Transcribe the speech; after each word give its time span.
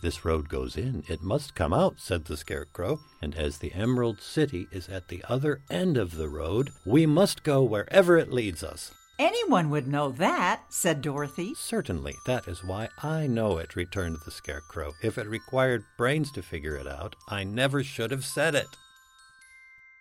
If 0.00 0.04
this 0.04 0.24
road 0.24 0.48
goes 0.48 0.78
in, 0.78 1.04
it 1.08 1.20
must 1.20 1.54
come 1.54 1.74
out, 1.74 2.00
said 2.00 2.24
the 2.24 2.38
Scarecrow. 2.38 3.00
And 3.20 3.34
as 3.34 3.58
the 3.58 3.74
Emerald 3.74 4.22
City 4.22 4.66
is 4.72 4.88
at 4.88 5.08
the 5.08 5.22
other 5.28 5.60
end 5.68 5.98
of 5.98 6.16
the 6.16 6.30
road, 6.30 6.70
we 6.86 7.04
must 7.04 7.42
go 7.42 7.62
wherever 7.62 8.16
it 8.16 8.32
leads 8.32 8.64
us. 8.64 8.94
Anyone 9.18 9.68
would 9.68 9.86
know 9.86 10.10
that, 10.12 10.62
said 10.70 11.02
Dorothy. 11.02 11.52
Certainly, 11.54 12.14
that 12.24 12.48
is 12.48 12.64
why 12.64 12.88
I 13.02 13.26
know 13.26 13.58
it, 13.58 13.76
returned 13.76 14.16
the 14.24 14.30
Scarecrow. 14.30 14.94
If 15.02 15.18
it 15.18 15.26
required 15.26 15.84
brains 15.98 16.32
to 16.32 16.40
figure 16.40 16.76
it 16.76 16.86
out, 16.86 17.14
I 17.28 17.44
never 17.44 17.84
should 17.84 18.10
have 18.10 18.24
said 18.24 18.54
it. 18.54 18.68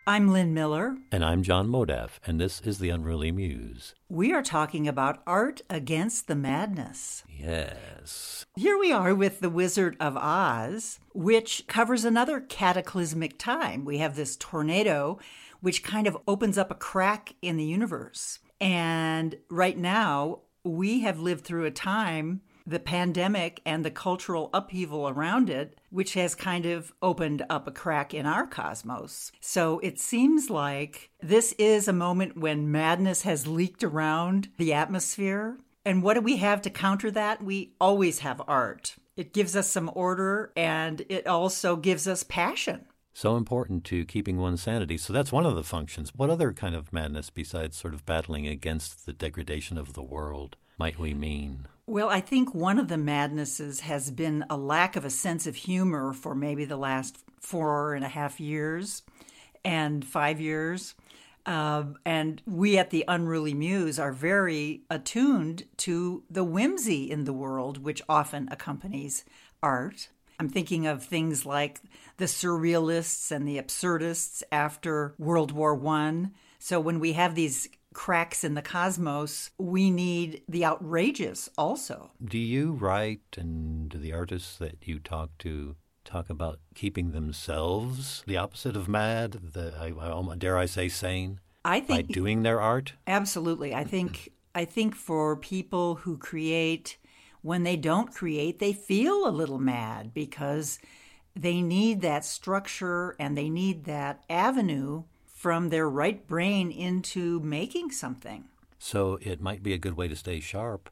I'm 0.10 0.34
Lynn 0.34 0.55
Miller. 0.55 0.98
And 1.12 1.23
I'm 1.23 1.44
John 1.44 1.68
Modaff, 1.68 2.17
and 2.26 2.41
this 2.41 2.62
is 2.62 2.80
The 2.80 2.90
Unruly 2.90 3.31
Muse. 3.31 3.94
We 4.09 4.34
are 4.34 4.41
talking 4.41 4.88
about 4.88 5.22
art 5.27 5.62
against 5.70 6.27
the 6.27 6.34
madness. 6.34 7.23
Yes. 7.30 8.44
Here 8.55 8.76
we 8.76 8.91
are 8.91 9.14
with 9.14 9.40
The 9.40 9.52
Wizard 9.52 9.95
of 10.00 10.17
Oz, 10.17 11.00
which 11.14 11.67
covers 11.67 12.05
another 12.05 12.40
cataclysmic 12.40 13.38
time. 13.38 13.86
We 13.86 14.00
have 14.00 14.16
this 14.16 14.36
tornado, 14.36 15.20
which 15.62 15.84
kind 15.84 16.08
of 16.08 16.17
opens 16.28 16.58
up 16.58 16.72
a 16.72 16.76
crack 16.76 17.36
in 17.44 17.58
the 17.58 17.64
universe. 17.64 18.39
And 18.59 19.38
right 19.48 19.78
now, 19.78 20.39
we 20.64 21.02
have 21.02 21.20
lived 21.20 21.45
through 21.45 21.66
a 21.66 21.72
time 21.72 22.41
the 22.70 22.80
pandemic 22.80 23.62
and 23.66 23.84
the 23.84 23.91
cultural 23.91 24.50
upheaval 24.54 25.09
around 25.09 25.50
it, 25.50 25.80
which 25.90 26.14
has 26.14 26.36
kind 26.36 26.66
of 26.66 26.94
opened 27.02 27.44
up 27.50 27.68
a 27.68 27.72
crack 27.72 28.14
in 28.14 28.26
our 28.26 28.45
cosmos. 28.45 29.32
So 29.40 29.80
it 29.80 30.00
seems 30.00 30.50
like 30.50 31.09
this 31.22 31.54
is 31.54 31.88
a 31.88 31.94
moment 31.94 32.38
when 32.38 32.72
madness 32.72 33.23
has 33.23 33.48
leaked 33.48 33.84
around 33.84 34.50
the 34.58 34.73
atmosphere. 34.73 35.58
And 35.84 36.03
what 36.03 36.14
do 36.14 36.22
we 36.22 36.38
have 36.38 36.61
to 36.64 36.70
counter 36.70 37.09
that? 37.11 37.44
We 37.44 37.73
always 37.81 38.20
have 38.20 38.42
art. 38.48 38.95
It 39.17 39.33
gives 39.33 39.56
us 39.56 39.70
some 39.70 39.89
order 39.95 40.54
and 40.56 41.02
it 41.09 41.26
also 41.28 41.76
gives 41.76 42.08
us 42.08 42.23
passion 42.23 42.86
so 43.11 43.36
important 43.36 43.83
to 43.83 44.06
keeping 44.06 44.38
one's 44.38 44.61
sanity. 44.61 44.98
So 44.98 45.11
that's 45.11 45.31
one 45.31 45.45
of 45.45 45.56
the 45.56 45.64
functions. 45.64 46.14
What 46.16 46.30
other 46.30 46.54
kind 46.54 46.73
of 46.73 46.94
madness, 46.94 47.30
besides 47.30 47.76
sort 47.76 47.94
of 47.94 48.06
battling 48.06 48.48
against 48.48 49.06
the 49.06 49.11
degradation 49.11 49.78
of 49.78 49.92
the 49.92 50.02
world, 50.02 50.56
might 50.78 50.98
we 50.98 51.14
mean? 51.14 51.67
Well, 51.90 52.09
I 52.09 52.22
think 52.22 52.54
one 52.54 52.78
of 52.78 52.88
the 52.88 53.00
madnesses 53.00 53.80
has 53.80 54.12
been 54.12 54.45
a 54.48 54.56
lack 54.56 54.95
of 54.95 55.06
a 55.06 55.09
sense 55.09 55.48
of 55.48 55.56
humor 55.56 56.14
for 56.14 56.36
maybe 56.36 56.64
the 56.64 56.78
last 56.78 57.18
four 57.40 57.95
and 57.95 58.06
a 58.06 58.09
half 58.09 58.40
years 58.40 59.02
and 59.66 60.06
five 60.06 60.40
years. 60.40 60.94
Uh, 61.48 61.86
and 62.06 62.44
we 62.45 62.78
at 62.78 62.92
the 62.92 63.06
Unruly 63.08 63.56
Muse 63.56 63.98
are 63.98 64.12
very 64.12 64.84
attuned 64.92 65.64
to 65.78 66.23
the 66.30 66.44
whimsy 66.44 67.10
in 67.10 67.23
the 67.23 67.34
world, 67.34 67.84
which 67.84 68.04
often 68.08 68.48
accompanies 68.52 69.26
art. 69.64 70.10
I'm 70.40 70.48
thinking 70.48 70.86
of 70.86 71.04
things 71.04 71.44
like 71.44 71.82
the 72.17 72.26
surrealists 72.26 73.32
and 73.32 73.48
the 73.48 73.58
absurdists 73.58 74.44
after 74.52 75.16
World 75.17 75.52
War 75.52 75.73
One. 75.73 76.36
So 76.60 76.80
when 76.80 77.00
we 77.00 77.14
have 77.14 77.34
these 77.34 77.67
cracks 77.94 78.44
in 78.44 78.54
the 78.54 78.62
cosmos, 78.62 79.52
we 79.58 79.90
need 79.90 80.44
the 80.48 80.66
outrageous 80.66 81.50
also. 81.58 82.12
Do 82.23 82.38
you 82.38 82.72
write 82.73 83.22
and 83.38 83.90
do 83.90 83.98
the 83.98 84.14
artists 84.14 84.58
that 84.58 84.78
you 84.82 85.00
talk 85.00 85.30
to 85.40 85.76
talk 86.06 86.30
about 86.30 86.60
keeping 86.76 87.12
themselves 87.12 88.23
the 88.26 88.38
opposite 88.38 88.76
of 88.76 88.88
mad, 88.88 89.34
the 89.54 89.73
I, 89.80 89.88
I, 89.88 90.36
dare 90.36 90.58
I 90.58 90.66
say 90.66 90.90
sane? 90.90 91.40
I 91.66 91.80
think 91.82 92.08
by 92.08 92.14
doing 92.14 92.44
their 92.44 92.62
art? 92.62 92.94
Absolutely. 93.06 93.76
I 93.76 93.84
think 93.84 94.32
I 94.56 94.66
think 94.66 94.95
for 94.95 95.36
people 95.36 95.95
who 95.95 96.17
create 96.17 96.98
when 97.42 97.64
they 97.64 97.78
don't 97.78 98.14
create, 98.14 98.60
they 98.60 98.73
feel 98.73 99.28
a 99.28 99.32
little 99.32 99.60
mad 99.60 100.14
because 100.14 100.80
they 101.36 101.61
need 101.61 102.02
that 102.02 102.26
structure 102.26 103.16
and 103.20 103.38
they 103.38 103.49
need 103.49 103.86
that 103.86 104.23
avenue 104.30 105.04
from 105.39 105.70
their 105.70 105.89
right 105.89 106.27
brain 106.27 106.70
into 106.70 107.39
making 107.39 107.89
something. 107.92 108.44
So 108.77 109.17
it 109.22 109.39
might 109.39 109.64
be 109.64 109.72
a 109.72 109.77
good 109.77 109.95
way 109.95 110.10
to 110.10 110.16
stay 110.17 110.42
sharp. 110.42 110.89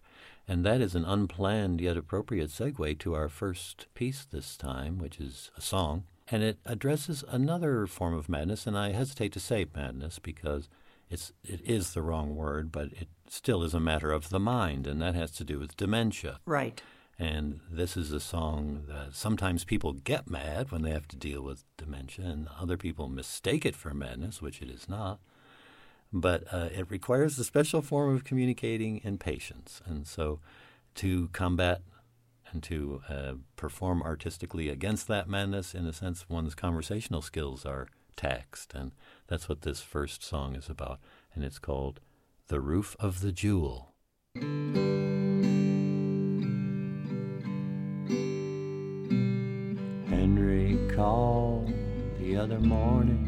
And 0.47 0.65
that 0.65 0.79
is 0.79 0.95
an 0.95 1.03
unplanned 1.03 1.81
yet 1.81 1.97
appropriate 1.97 2.49
segue 2.49 2.97
to 2.99 3.13
our 3.13 3.27
first 3.27 3.87
piece 3.93 4.23
this 4.23 4.55
time, 4.55 4.99
which 4.99 5.19
is 5.19 5.51
a 5.57 5.61
song. 5.61 6.05
And 6.31 6.43
it 6.43 6.59
addresses 6.65 7.25
another 7.27 7.87
form 7.87 8.13
of 8.13 8.29
madness, 8.29 8.65
and 8.65 8.77
I 8.77 8.93
hesitate 8.93 9.33
to 9.33 9.41
say 9.41 9.65
madness 9.75 10.17
because 10.17 10.69
it's 11.09 11.33
it 11.43 11.59
is 11.65 11.93
the 11.93 12.01
wrong 12.01 12.33
word, 12.33 12.71
but 12.71 12.93
it 12.93 13.09
still 13.27 13.63
is 13.63 13.73
a 13.73 13.81
matter 13.81 14.13
of 14.13 14.29
the 14.29 14.39
mind, 14.39 14.87
and 14.87 15.01
that 15.01 15.15
has 15.15 15.31
to 15.31 15.43
do 15.43 15.59
with 15.59 15.75
dementia. 15.75 16.39
Right. 16.45 16.81
And 17.19 17.61
this 17.69 17.97
is 17.97 18.11
a 18.11 18.19
song 18.19 18.83
that 18.87 19.15
sometimes 19.15 19.63
people 19.63 19.93
get 19.93 20.29
mad 20.29 20.71
when 20.71 20.83
they 20.83 20.91
have 20.91 21.07
to 21.07 21.15
deal 21.15 21.41
with 21.41 21.63
dementia, 21.75 22.25
and 22.25 22.47
other 22.59 22.77
people 22.77 23.09
mistake 23.09 23.65
it 23.65 23.75
for 23.75 23.93
madness, 23.93 24.41
which 24.41 24.61
it 24.61 24.69
is 24.69 24.87
not. 24.87 25.19
But 26.13 26.43
uh, 26.51 26.69
it 26.71 26.89
requires 26.89 27.37
a 27.39 27.43
special 27.43 27.81
form 27.81 28.15
of 28.15 28.23
communicating 28.23 29.01
and 29.03 29.19
patience. 29.19 29.81
And 29.85 30.05
so 30.05 30.39
to 30.95 31.29
combat 31.29 31.81
and 32.51 32.63
to 32.63 33.01
uh, 33.09 33.33
perform 33.55 34.01
artistically 34.03 34.69
against 34.69 35.07
that 35.07 35.27
madness, 35.27 35.73
in 35.73 35.85
a 35.85 35.93
sense, 35.93 36.29
one's 36.29 36.55
conversational 36.55 37.21
skills 37.21 37.65
are 37.65 37.87
taxed. 38.15 38.73
And 38.73 38.91
that's 39.27 39.49
what 39.49 39.63
this 39.63 39.81
first 39.81 40.23
song 40.23 40.55
is 40.55 40.69
about. 40.69 40.99
And 41.33 41.43
it's 41.43 41.59
called 41.59 41.99
The 42.47 42.61
Roof 42.61 42.95
of 42.99 43.21
the 43.21 43.31
Jewel. 43.31 43.93
Called 50.97 51.71
the 52.17 52.35
other 52.35 52.59
morning, 52.59 53.21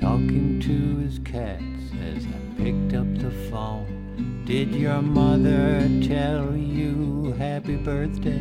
talking 0.00 0.60
to 0.60 0.98
his 0.98 1.18
cats 1.24 1.90
as 2.00 2.24
I 2.24 2.62
picked 2.62 2.94
up 2.94 3.12
the 3.18 3.32
phone. 3.50 4.44
Did 4.46 4.72
your 4.72 5.02
mother 5.02 5.80
tell 6.00 6.54
you 6.54 7.34
happy 7.38 7.74
birthday? 7.74 8.40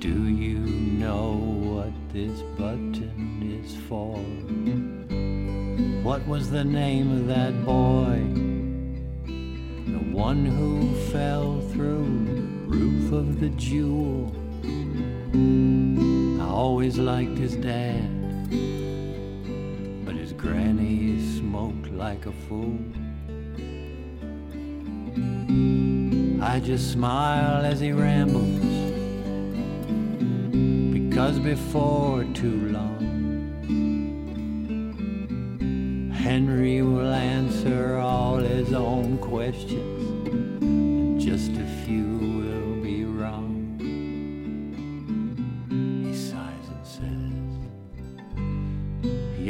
Do 0.00 0.26
you 0.26 0.58
know 0.58 1.34
what 1.34 1.92
this 2.12 2.42
button 2.58 3.62
is 3.64 3.76
for? 3.86 4.18
What 6.02 6.26
was 6.26 6.50
the 6.50 6.64
name 6.64 7.12
of 7.12 7.28
that 7.28 7.64
boy? 7.64 8.18
The 9.92 10.00
one 10.10 10.44
who 10.44 10.92
fell 11.12 11.60
through 11.70 12.02
the 12.24 12.40
roof 12.66 13.12
of 13.12 13.38
the 13.38 13.50
jewel. 13.50 14.34
I 15.34 16.46
always 16.46 16.98
liked 16.98 17.38
his 17.38 17.56
dad, 17.56 18.08
but 20.04 20.14
his 20.14 20.32
granny 20.32 21.18
smoked 21.38 21.90
like 21.90 22.26
a 22.26 22.32
fool. 22.32 22.78
I 26.42 26.60
just 26.60 26.92
smile 26.92 27.64
as 27.64 27.80
he 27.80 27.92
rambles, 27.92 28.60
because 30.92 31.38
before 31.38 32.24
too 32.34 32.68
long, 32.68 32.98
Henry 36.12 36.82
will 36.82 37.12
answer 37.12 37.96
all 37.96 38.36
his 38.36 38.72
own 38.74 39.16
questions, 39.18 40.62
and 40.62 41.20
just 41.20 41.52
a 41.52 41.66
few 41.86 42.21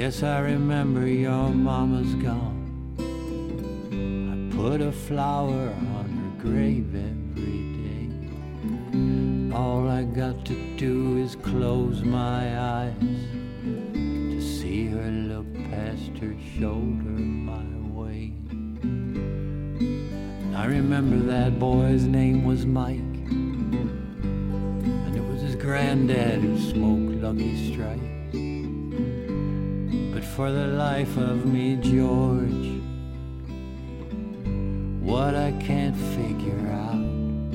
Yes, 0.02 0.24
I 0.24 0.40
remember 0.40 1.06
your 1.06 1.50
mama's 1.50 2.12
gone. 2.16 2.58
I 2.98 4.56
put 4.56 4.80
a 4.80 4.90
flower 4.90 5.68
on 5.96 6.08
her 6.18 6.42
grave 6.42 6.92
every 6.92 7.62
day. 7.86 9.54
All 9.56 9.88
I 9.88 10.02
got 10.02 10.44
to 10.46 10.76
do 10.76 11.18
is 11.18 11.36
close 11.36 12.02
my 12.02 12.58
eyes 12.58 12.96
to 13.94 14.40
see 14.42 14.88
her 14.88 15.08
look 15.08 15.46
past 15.70 16.18
her 16.18 16.34
shoulder 16.58 17.20
my 17.52 17.62
way. 17.96 18.32
I 20.56 20.66
remember 20.66 21.18
that 21.30 21.60
boy's 21.60 22.02
name 22.02 22.44
was 22.44 22.66
Mike, 22.66 22.98
and 23.30 25.14
it 25.14 25.22
was 25.22 25.42
his 25.42 25.54
granddad 25.54 26.40
who 26.40 26.58
smoked 26.58 27.22
Lucky 27.22 27.72
Strike 27.72 28.11
for 30.36 30.50
the 30.50 30.66
life 30.66 31.16
of 31.18 31.44
me, 31.44 31.76
George. 31.76 32.80
What 35.02 35.34
I 35.34 35.52
can't 35.60 35.94
figure 35.94 36.68
out 36.72 37.52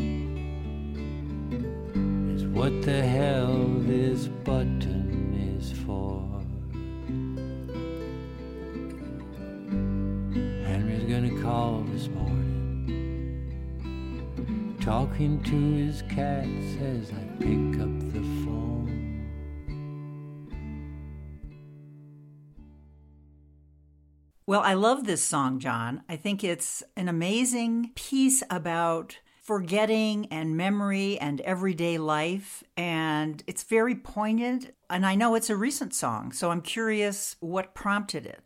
is 2.36 2.46
what 2.46 2.84
the 2.84 3.02
hell 3.02 3.66
this 3.80 4.28
button 4.28 5.34
is 5.58 5.72
for. 5.86 6.22
Henry's 10.68 11.06
gonna 11.10 11.42
call 11.42 11.82
this 11.92 12.08
morning. 12.10 12.28
talking 14.80 15.42
to 15.44 15.74
his 15.74 16.04
cat, 16.04 16.46
says 16.78 17.12
I 17.12 17.44
pick 17.44 17.67
Well, 24.48 24.62
I 24.62 24.76
love 24.76 25.04
this 25.04 25.22
song, 25.22 25.60
John. 25.60 26.04
I 26.08 26.16
think 26.16 26.42
it's 26.42 26.82
an 26.96 27.10
amazing 27.10 27.92
piece 27.96 28.44
about 28.50 29.18
forgetting 29.44 30.28
and 30.28 30.56
memory 30.56 31.20
and 31.20 31.42
everyday 31.42 31.98
life. 31.98 32.64
And 32.78 33.44
it's 33.46 33.64
very 33.64 33.94
poignant. 33.94 34.74
And 34.90 35.06
I 35.06 35.16
know 35.16 35.36
it's 35.36 35.50
a 35.50 35.58
recent 35.58 35.94
song, 35.94 36.32
so 36.32 36.50
I'm 36.50 36.62
curious 36.62 37.36
what 37.42 37.76
prompted 37.76 38.26
it. 38.26 38.40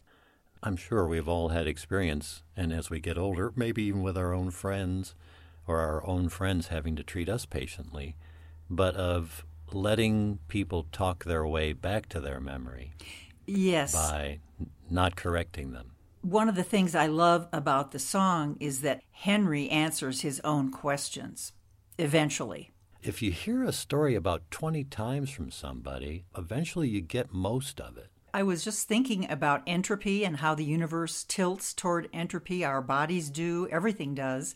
I'm 0.64 0.76
sure 0.76 1.06
we've 1.06 1.28
all 1.28 1.50
had 1.50 1.68
experience, 1.68 2.42
and 2.58 2.74
as 2.74 2.90
we 2.90 3.00
get 3.00 3.20
older, 3.20 3.54
maybe 3.56 3.84
even 3.84 4.02
with 4.02 4.18
our 4.18 4.34
own 4.34 4.50
friends 4.50 5.14
or 5.68 5.82
our 5.82 6.04
own 6.08 6.30
friends 6.30 6.70
having 6.70 6.96
to 6.96 7.04
treat 7.04 7.30
us 7.30 7.46
patiently, 7.46 8.16
but 8.72 8.96
of 8.96 9.46
letting 9.72 10.40
people 10.48 10.88
talk 10.92 11.26
their 11.26 11.46
way 11.46 11.74
back 11.74 12.10
to 12.10 12.20
their 12.20 12.40
memory. 12.40 12.94
Yes. 13.46 13.94
By 13.94 14.40
not 14.90 15.16
correcting 15.16 15.72
them. 15.72 15.91
One 16.22 16.48
of 16.48 16.54
the 16.54 16.64
things 16.64 16.94
I 16.94 17.08
love 17.08 17.48
about 17.52 17.92
the 17.92 17.98
song 17.98 18.56
is 18.60 18.82
that 18.82 19.02
Henry 19.12 19.68
answers 19.70 20.22
his 20.22 20.40
own 20.44 20.70
questions 20.70 21.52
eventually. 21.98 22.70
If 23.02 23.24
you 23.24 23.32
hear 23.32 23.64
a 23.64 23.74
story 23.74 24.14
about 24.14 24.44
20 24.52 24.84
times 24.84 25.32
from 25.32 25.50
somebody, 25.50 26.26
eventually 26.38 26.88
you 26.90 27.02
get 27.02 27.34
most 27.34 27.82
of 27.82 27.98
it. 27.98 28.12
I 28.36 28.44
was 28.44 28.64
just 28.64 28.88
thinking 28.88 29.30
about 29.32 29.64
entropy 29.66 30.24
and 30.24 30.38
how 30.38 30.54
the 30.54 30.64
universe 30.64 31.24
tilts 31.28 31.74
toward 31.74 32.08
entropy. 32.14 32.64
Our 32.64 32.84
bodies 32.84 33.32
do, 33.32 33.68
everything 33.72 34.14
does. 34.14 34.54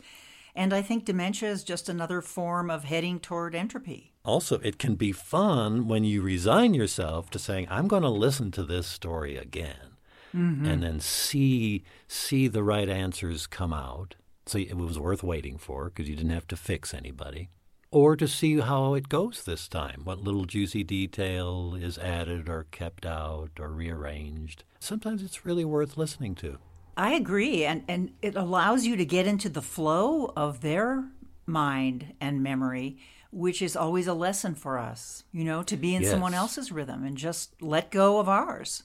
And 0.54 0.72
I 0.72 0.84
think 0.84 1.04
dementia 1.04 1.50
is 1.50 1.64
just 1.64 1.90
another 1.90 2.22
form 2.22 2.70
of 2.70 2.84
heading 2.84 3.20
toward 3.20 3.56
entropy. 3.56 4.14
Also, 4.24 4.60
it 4.60 4.78
can 4.78 4.94
be 4.94 5.12
fun 5.12 5.88
when 5.88 6.04
you 6.04 6.22
resign 6.22 6.76
yourself 6.76 7.32
to 7.32 7.40
saying, 7.40 7.66
I'm 7.72 7.88
going 7.88 8.04
to 8.04 8.10
listen 8.10 8.52
to 8.52 8.64
this 8.64 8.86
story 8.86 9.36
again 9.36 9.95
mm-hmm. 10.36 10.66
and 10.66 10.84
then 10.84 11.00
see 11.00 11.84
see 12.08 12.48
the 12.48 12.64
right 12.64 12.90
answers 12.90 13.48
come 13.48 13.74
out. 13.74 14.16
So 14.46 14.60
it 14.60 14.78
was 14.78 15.00
worth 15.00 15.24
waiting 15.24 15.58
for 15.58 15.86
because 15.86 16.08
you 16.08 16.16
didn't 16.16 16.32
have 16.32 16.48
to 16.48 16.56
fix 16.56 16.94
anybody. 16.94 17.50
Or 17.92 18.16
to 18.18 18.28
see 18.28 18.60
how 18.60 18.94
it 18.94 19.10
goes 19.10 19.44
this 19.44 19.68
time, 19.68 20.02
what 20.04 20.20
little 20.20 20.46
juicy 20.46 20.84
detail 20.84 21.76
is 21.80 21.98
added 21.98 22.50
or 22.50 22.66
kept 22.70 23.06
out 23.06 23.52
or 23.60 23.70
rearranged. 23.70 24.64
Sometimes 24.80 25.24
it's 25.24 25.46
really 25.46 25.64
worth 25.64 25.96
listening 25.96 26.36
to. 26.36 26.58
I 26.98 27.14
agree. 27.14 27.66
And, 27.66 27.84
and 27.88 28.12
it 28.22 28.36
allows 28.36 28.86
you 28.86 28.96
to 28.98 29.06
get 29.06 29.28
into 29.28 29.50
the 29.50 29.62
flow 29.62 30.34
of 30.36 30.62
their 30.62 31.06
mind 31.46 32.14
and 32.20 32.44
memory, 32.44 32.98
which 33.32 33.62
is 33.62 33.76
always 33.76 34.08
a 34.08 34.14
lesson 34.14 34.56
for 34.56 34.78
us, 34.78 35.24
you 35.32 35.44
know, 35.44 35.64
to 35.64 35.78
be 35.78 35.96
in 35.96 36.02
yes. 36.02 36.12
someone 36.12 36.34
else's 36.34 36.72
rhythm 36.72 37.04
and 37.04 37.18
just 37.18 37.62
let 37.62 37.92
go 37.92 38.20
of 38.20 38.30
ours. 38.30 38.84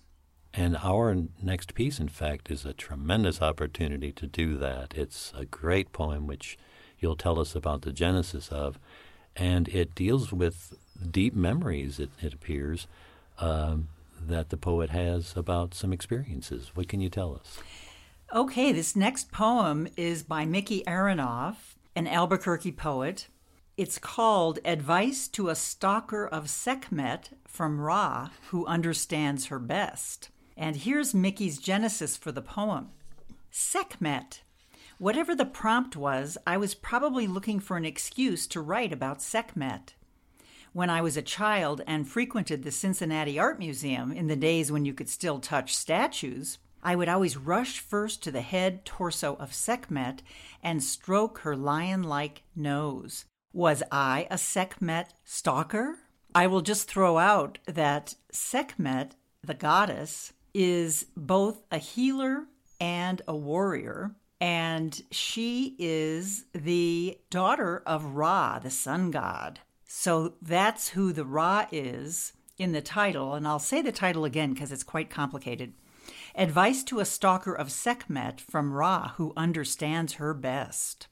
And 0.53 0.77
our 0.79 1.17
next 1.41 1.75
piece, 1.75 2.01
in 2.01 2.09
fact, 2.09 2.51
is 2.51 2.65
a 2.65 2.73
tremendous 2.73 3.41
opportunity 3.41 4.11
to 4.13 4.27
do 4.27 4.57
that. 4.59 4.95
It's 4.97 5.33
a 5.37 5.45
great 5.45 5.93
poem, 5.93 6.27
which 6.27 6.59
you'll 6.99 7.17
tell 7.17 7.39
us 7.39 7.55
about 7.55 7.83
the 7.83 7.93
genesis 7.93 8.49
of, 8.49 8.79
and 9.37 9.69
it 9.69 9.95
deals 9.95 10.33
with 10.33 10.75
deep 11.11 11.35
memories, 11.35 12.01
it, 12.01 12.11
it 12.21 12.35
appears, 12.35 12.89
um, 13.39 13.89
that 14.21 14.51
the 14.51 14.57
poet 14.57 14.91
has 14.91 15.35
about 15.37 15.73
some 15.73 15.93
experiences. 15.93 16.73
What 16.75 16.89
can 16.89 17.01
you 17.01 17.09
tell 17.09 17.35
us? 17.35 17.59
Okay, 18.35 18.73
this 18.73 18.95
next 18.95 19.33
poem 19.33 19.89
is 19.97 20.23
by 20.23 20.45
Mikki 20.45 20.83
Aronoff, 20.87 21.75
an 21.97 22.07
Albuquerque 22.07 22.73
poet. 22.73 23.29
It's 23.77 23.99
called 23.99 24.59
Advice 24.65 25.27
to 25.29 25.49
a 25.49 25.55
Stalker 25.55 26.27
of 26.27 26.51
Sekhmet 26.51 27.31
from 27.47 27.81
Ra, 27.81 28.31
Who 28.51 28.67
Understands 28.67 29.47
Her 29.47 29.59
Best. 29.59 30.29
And 30.57 30.77
here's 30.77 31.15
Mikki's 31.15 31.59
genesis 31.59 32.17
for 32.17 32.33
the 32.33 32.43
poem 32.43 32.91
Sekhmet. 33.51 34.43
Whatever 34.99 35.35
the 35.35 35.47
prompt 35.47 35.97
was, 35.97 36.37
I 36.47 36.59
was 36.59 36.75
probably 36.75 37.27
looking 37.27 37.59
for 37.59 37.77
an 37.77 37.87
excuse 37.87 38.47
to 38.49 38.61
write 38.61 38.93
about 38.93 39.23
Sekhmet. 39.23 39.95
When 40.73 40.91
I 40.91 41.01
was 41.01 41.17
a 41.17 41.23
child 41.23 41.81
and 41.87 42.07
frequented 42.07 42.63
the 42.63 42.71
Cincinnati 42.71 43.39
Art 43.39 43.59
Museum 43.59 44.13
in 44.13 44.29
the 44.29 44.37
days 44.37 44.71
when 44.71 44.85
you 44.85 44.95
could 44.95 45.09
still 45.09 45.41
touch 45.41 45.75
statues, 45.75 46.59
I 46.83 46.97
would 46.97 47.09
always 47.09 47.37
rush 47.37 47.81
first 47.81 48.23
to 48.23 48.31
the 48.31 48.41
head 48.41 48.85
torso 48.85 49.37
of 49.37 49.53
Sekhmet 49.53 50.23
and 50.63 50.83
stroke 50.83 51.39
her 51.41 51.57
lion 51.57 52.03
like 52.03 52.43
nose. 52.55 53.25
Was 53.53 53.83
I 53.91 54.29
a 54.31 54.39
Sekhmet 54.39 55.13
stalker? 55.25 55.99
I 56.35 56.47
will 56.47 56.63
just 56.63 56.89
throw 56.89 57.19
out 57.19 57.59
that 57.67 58.15
Sekhmet, 58.31 59.17
the 59.43 59.55
goddess, 59.55 60.33
is 60.55 61.07
both 61.17 61.63
a 61.71 61.79
healer 61.79 62.47
and 62.81 63.23
a 63.29 63.37
warrior. 63.37 64.17
And 64.41 65.03
she 65.11 65.77
is 65.79 66.47
the 66.55 67.19
daughter 67.29 67.83
of 67.85 68.17
Ra, 68.17 68.59
the 68.59 68.71
sun 68.71 69.11
god. 69.11 69.61
So 69.87 70.35
that's 70.41 70.91
who 70.91 71.13
the 71.13 71.27
Ra 71.27 71.67
is 71.71 72.33
in 72.57 72.73
the 72.73 72.81
title. 72.81 73.35
And 73.35 73.47
I'll 73.47 73.59
say 73.59 73.83
the 73.83 73.93
title 73.93 74.25
again 74.25 74.55
because 74.55 74.73
it's 74.73 74.83
quite 74.83 75.11
complicated. 75.11 75.75
Advice 76.35 76.83
to 76.85 77.01
a 77.01 77.05
Stalker 77.05 77.53
of 77.53 77.73
Sekhmet 77.73 78.41
from 78.41 78.73
Ra, 78.73 79.13
who 79.17 79.33
understands 79.37 80.15
her 80.15 80.33
best. 80.33 81.09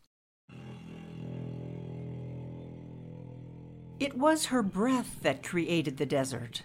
It 3.99 4.17
was 4.17 4.47
her 4.47 4.63
breath 4.63 5.19
that 5.23 5.43
created 5.43 5.97
the 5.97 6.07
desert. 6.07 6.63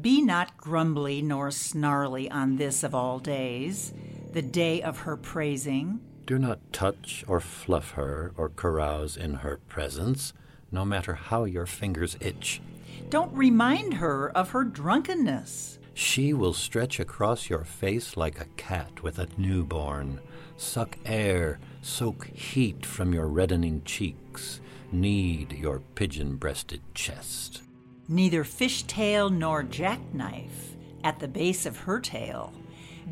Be 0.00 0.20
not 0.22 0.56
grumbly 0.56 1.22
nor 1.22 1.50
snarly 1.50 2.30
on 2.30 2.56
this 2.56 2.82
of 2.84 2.94
all 2.94 3.18
days, 3.18 3.92
the 4.32 4.42
day 4.42 4.82
of 4.82 5.00
her 5.00 5.16
praising. 5.16 6.00
Do 6.26 6.38
not 6.38 6.72
touch 6.72 7.24
or 7.26 7.40
fluff 7.40 7.92
her 7.92 8.32
or 8.36 8.50
carouse 8.50 9.16
in 9.16 9.34
her 9.34 9.58
presence, 9.66 10.34
no 10.70 10.84
matter 10.84 11.14
how 11.14 11.44
your 11.44 11.66
fingers 11.66 12.16
itch. 12.20 12.60
Don't 13.08 13.32
remind 13.32 13.94
her 13.94 14.30
of 14.36 14.50
her 14.50 14.62
drunkenness. 14.62 15.78
She 15.94 16.32
will 16.32 16.52
stretch 16.52 17.00
across 17.00 17.48
your 17.48 17.64
face 17.64 18.16
like 18.16 18.40
a 18.40 18.48
cat 18.56 19.02
with 19.02 19.18
a 19.18 19.28
newborn, 19.36 20.20
suck 20.56 20.96
air, 21.04 21.58
soak 21.80 22.26
heat 22.26 22.84
from 22.84 23.14
your 23.14 23.26
reddening 23.26 23.82
cheeks, 23.84 24.60
knead 24.92 25.52
your 25.52 25.80
pigeon 25.94 26.36
breasted 26.36 26.82
chest 26.94 27.62
neither 28.08 28.42
fishtail 28.42 29.30
nor 29.30 29.62
jackknife 29.62 30.76
at 31.04 31.18
the 31.18 31.28
base 31.28 31.66
of 31.66 31.76
her 31.76 32.00
tail. 32.00 32.52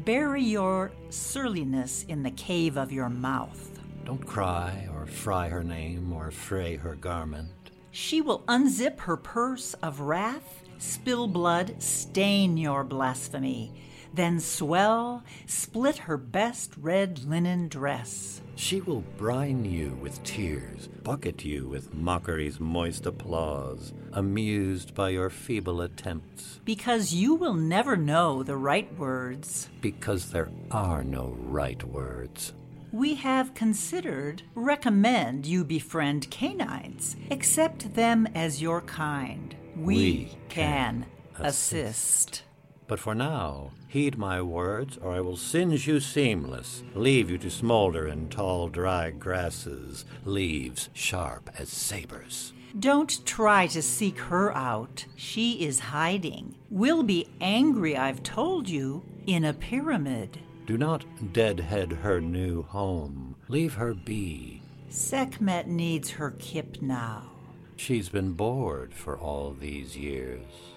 Bury 0.05 0.43
your 0.43 0.93
surliness 1.11 2.05
in 2.09 2.23
the 2.23 2.31
cave 2.33 2.77
of 2.77 2.93
your 2.93 3.09
mouth. 3.09 3.79
Don't 4.05 4.25
cry 4.27 4.89
or 4.95 5.07
fry 5.07 5.49
her 5.49 5.65
name 5.65 6.13
or 6.13 6.31
fray 6.31 6.77
her 6.77 6.95
garment. 6.95 7.51
She 7.91 8.21
will 8.21 8.43
unzip 8.49 9.01
her 9.01 9.17
purse 9.17 9.75
of 9.75 10.01
wrath, 10.01 10.63
spill 10.79 11.27
blood, 11.27 11.83
stain 11.83 12.57
your 12.57 12.85
blasphemy, 12.85 13.73
then 14.17 14.41
swell, 14.41 15.23
split 15.47 15.99
her 15.99 16.17
best 16.17 16.73
red 16.77 17.25
linen 17.25 17.69
dress. 17.69 18.41
She 18.57 18.81
will 18.81 19.03
brine 19.19 19.65
you 19.65 19.99
with 20.01 20.23
tears, 20.25 20.89
bucket 20.89 21.45
you 21.45 21.69
with 21.69 21.93
mockery's 21.93 22.59
moist 22.59 23.05
applause, 23.05 23.93
amused 24.13 24.95
by 24.95 25.11
your 25.11 25.29
feeble 25.29 25.83
attempts. 25.83 26.61
Because 26.65 27.13
you 27.13 27.35
will 27.35 27.55
never 27.55 27.97
know 27.97 28.43
the 28.43 28.57
right 28.57 28.93
words. 28.99 29.69
Because 29.83 30.31
there 30.31 30.51
are 30.71 31.05
no 31.05 31.37
right 31.39 31.83
words. 31.85 32.55
We 32.93 33.17
have 33.17 33.53
considered 33.53 34.43
recommend 34.55 35.45
you 35.45 35.65
befriend 35.65 36.31
canines. 36.31 37.15
Accept 37.31 37.95
them 37.95 38.27
as 38.35 38.63
your 38.63 38.81
kind. 38.81 39.55
We, 39.77 39.95
we 39.95 40.39
can, 40.49 41.07
can 41.35 41.47
assist. 41.47 41.73
assist. 41.73 42.43
But 42.87 43.01
for 43.01 43.15
now, 43.15 43.73
heed 43.97 44.19
my 44.19 44.43
words, 44.43 44.99
or 44.99 45.15
I 45.15 45.23
will 45.23 45.39
singe 45.39 45.89
you 45.89 46.01
seamless, 46.01 46.85
leave 46.95 47.31
you 47.31 47.39
to 47.39 47.51
smolder 47.51 48.07
in 48.07 48.29
tall, 48.29 48.69
dry 48.69 49.11
grasses, 49.11 50.05
leaves 50.27 50.91
sharp 50.93 51.49
as 51.59 51.71
sabers. 51.71 52.53
Don't 52.79 53.25
try 53.25 53.67
to 53.69 53.81
seek 53.81 54.19
her 54.19 54.55
out. 54.55 55.07
She 55.17 55.65
is 55.65 55.79
hiding. 55.81 56.57
We'll 56.69 57.05
be 57.05 57.27
angry, 57.41 57.97
I've 57.97 58.23
told 58.23 58.69
you, 58.69 59.03
in 59.27 59.47
a 59.47 59.55
pyramid. 59.55 60.41
Do 60.67 60.77
not 60.77 61.07
deadhead 61.33 61.91
her 61.93 62.21
new 62.21 62.65
home. 62.65 63.37
Leave 63.49 63.73
her 63.75 63.95
be. 63.95 64.61
Sekhmet 64.91 65.69
needs 65.69 66.11
her 66.11 66.33
kip 66.33 66.83
now. 66.83 67.31
She's 67.77 68.11
been 68.11 68.33
bored 68.33 68.93
for 68.93 69.17
all 69.17 69.57
these 69.59 69.97
years. 69.97 70.76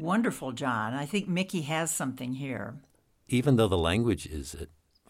Wonderful, 0.00 0.52
John. 0.52 0.94
I 0.94 1.06
think 1.06 1.28
Mikki 1.28 1.62
has 1.62 1.90
something 1.90 2.34
here. 2.34 2.76
Even 3.28 3.56
though 3.56 3.68
the 3.68 3.78
language 3.78 4.26
is 4.26 4.56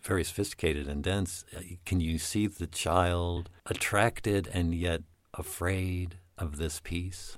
very 0.03 0.25
sophisticated 0.25 0.89
and 0.89 1.03
dense. 1.03 1.45
Uh, 1.57 1.61
can 1.85 2.01
you 2.01 2.19
see 2.19 2.47
the 2.47 2.67
child 2.67 3.51
attracted 3.67 4.49
and 4.53 4.75
yet 4.75 5.03
afraid 5.35 6.17
of 6.39 6.57
this 6.57 6.81
piece? 6.81 7.37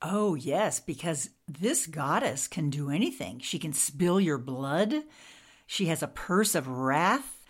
Oh, 0.00 0.34
yes, 0.34 0.80
because 0.80 1.30
this 1.46 1.86
goddess 1.86 2.48
can 2.48 2.70
do 2.70 2.90
anything. 2.90 3.38
She 3.40 3.58
can 3.58 3.72
spill 3.72 4.20
your 4.20 4.38
blood. 4.38 4.94
She 5.66 5.86
has 5.86 6.02
a 6.02 6.08
purse 6.08 6.54
of 6.54 6.68
wrath. 6.68 7.41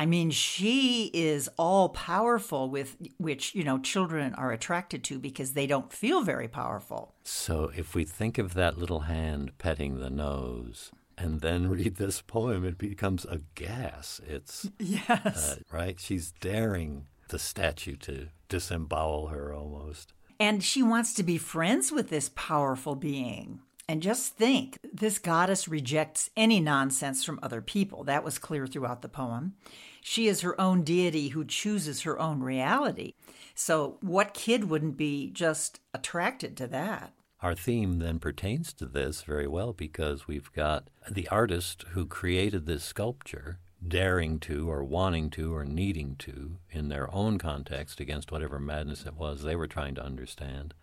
I 0.00 0.06
mean, 0.06 0.30
she 0.30 1.10
is 1.12 1.50
all 1.58 1.90
powerful, 1.90 2.70
with 2.70 2.96
which, 3.18 3.54
you 3.54 3.62
know, 3.62 3.78
children 3.78 4.34
are 4.34 4.50
attracted 4.50 5.04
to 5.04 5.18
because 5.18 5.52
they 5.52 5.66
don't 5.66 5.92
feel 5.92 6.22
very 6.22 6.48
powerful. 6.48 7.12
So 7.22 7.70
if 7.76 7.94
we 7.94 8.04
think 8.04 8.38
of 8.38 8.54
that 8.54 8.78
little 8.78 9.00
hand 9.00 9.58
petting 9.58 9.98
the 9.98 10.08
nose, 10.08 10.90
and 11.18 11.42
then 11.42 11.68
read 11.76 11.96
this 11.96 12.22
poem, 12.22 12.64
it 12.64 12.78
becomes 12.78 13.26
a 13.26 13.42
gas. 13.54 14.22
It's 14.26 14.70
yes, 14.78 15.10
uh, 15.10 15.56
right. 15.70 16.00
She's 16.00 16.32
daring 16.32 17.04
the 17.28 17.38
statue 17.38 17.96
to 17.96 18.28
disembowel 18.48 19.26
her 19.26 19.52
almost, 19.52 20.14
and 20.38 20.64
she 20.64 20.82
wants 20.82 21.12
to 21.12 21.22
be 21.22 21.36
friends 21.36 21.92
with 21.92 22.08
this 22.08 22.30
powerful 22.34 22.94
being. 22.94 23.60
And 23.86 24.00
just 24.00 24.36
think, 24.36 24.78
this 24.94 25.18
goddess 25.18 25.66
rejects 25.66 26.30
any 26.36 26.60
nonsense 26.60 27.24
from 27.24 27.40
other 27.42 27.60
people. 27.60 28.04
That 28.04 28.22
was 28.22 28.38
clear 28.38 28.68
throughout 28.68 29.02
the 29.02 29.08
poem. 29.08 29.56
She 30.00 30.26
is 30.28 30.40
her 30.40 30.58
own 30.60 30.82
deity 30.82 31.28
who 31.28 31.44
chooses 31.44 32.02
her 32.02 32.18
own 32.18 32.40
reality. 32.40 33.14
So, 33.54 33.98
what 34.00 34.34
kid 34.34 34.70
wouldn't 34.70 34.96
be 34.96 35.30
just 35.30 35.80
attracted 35.92 36.56
to 36.58 36.66
that? 36.68 37.12
Our 37.42 37.54
theme 37.54 37.98
then 37.98 38.18
pertains 38.18 38.72
to 38.74 38.86
this 38.86 39.22
very 39.22 39.46
well 39.46 39.72
because 39.72 40.26
we've 40.26 40.52
got 40.52 40.88
the 41.10 41.28
artist 41.28 41.84
who 41.92 42.04
created 42.06 42.66
this 42.66 42.84
sculpture 42.84 43.58
daring 43.86 44.38
to, 44.40 44.70
or 44.70 44.84
wanting 44.84 45.30
to, 45.30 45.54
or 45.54 45.64
needing 45.64 46.16
to, 46.16 46.58
in 46.70 46.88
their 46.88 47.12
own 47.14 47.38
context 47.38 47.98
against 47.98 48.30
whatever 48.30 48.58
madness 48.58 49.06
it 49.06 49.14
was 49.14 49.42
they 49.42 49.56
were 49.56 49.66
trying 49.66 49.94
to 49.94 50.04
understand. 50.04 50.74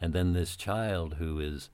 And 0.00 0.12
then 0.12 0.32
this 0.32 0.56
child 0.56 1.14
who 1.14 1.38
is 1.38 1.70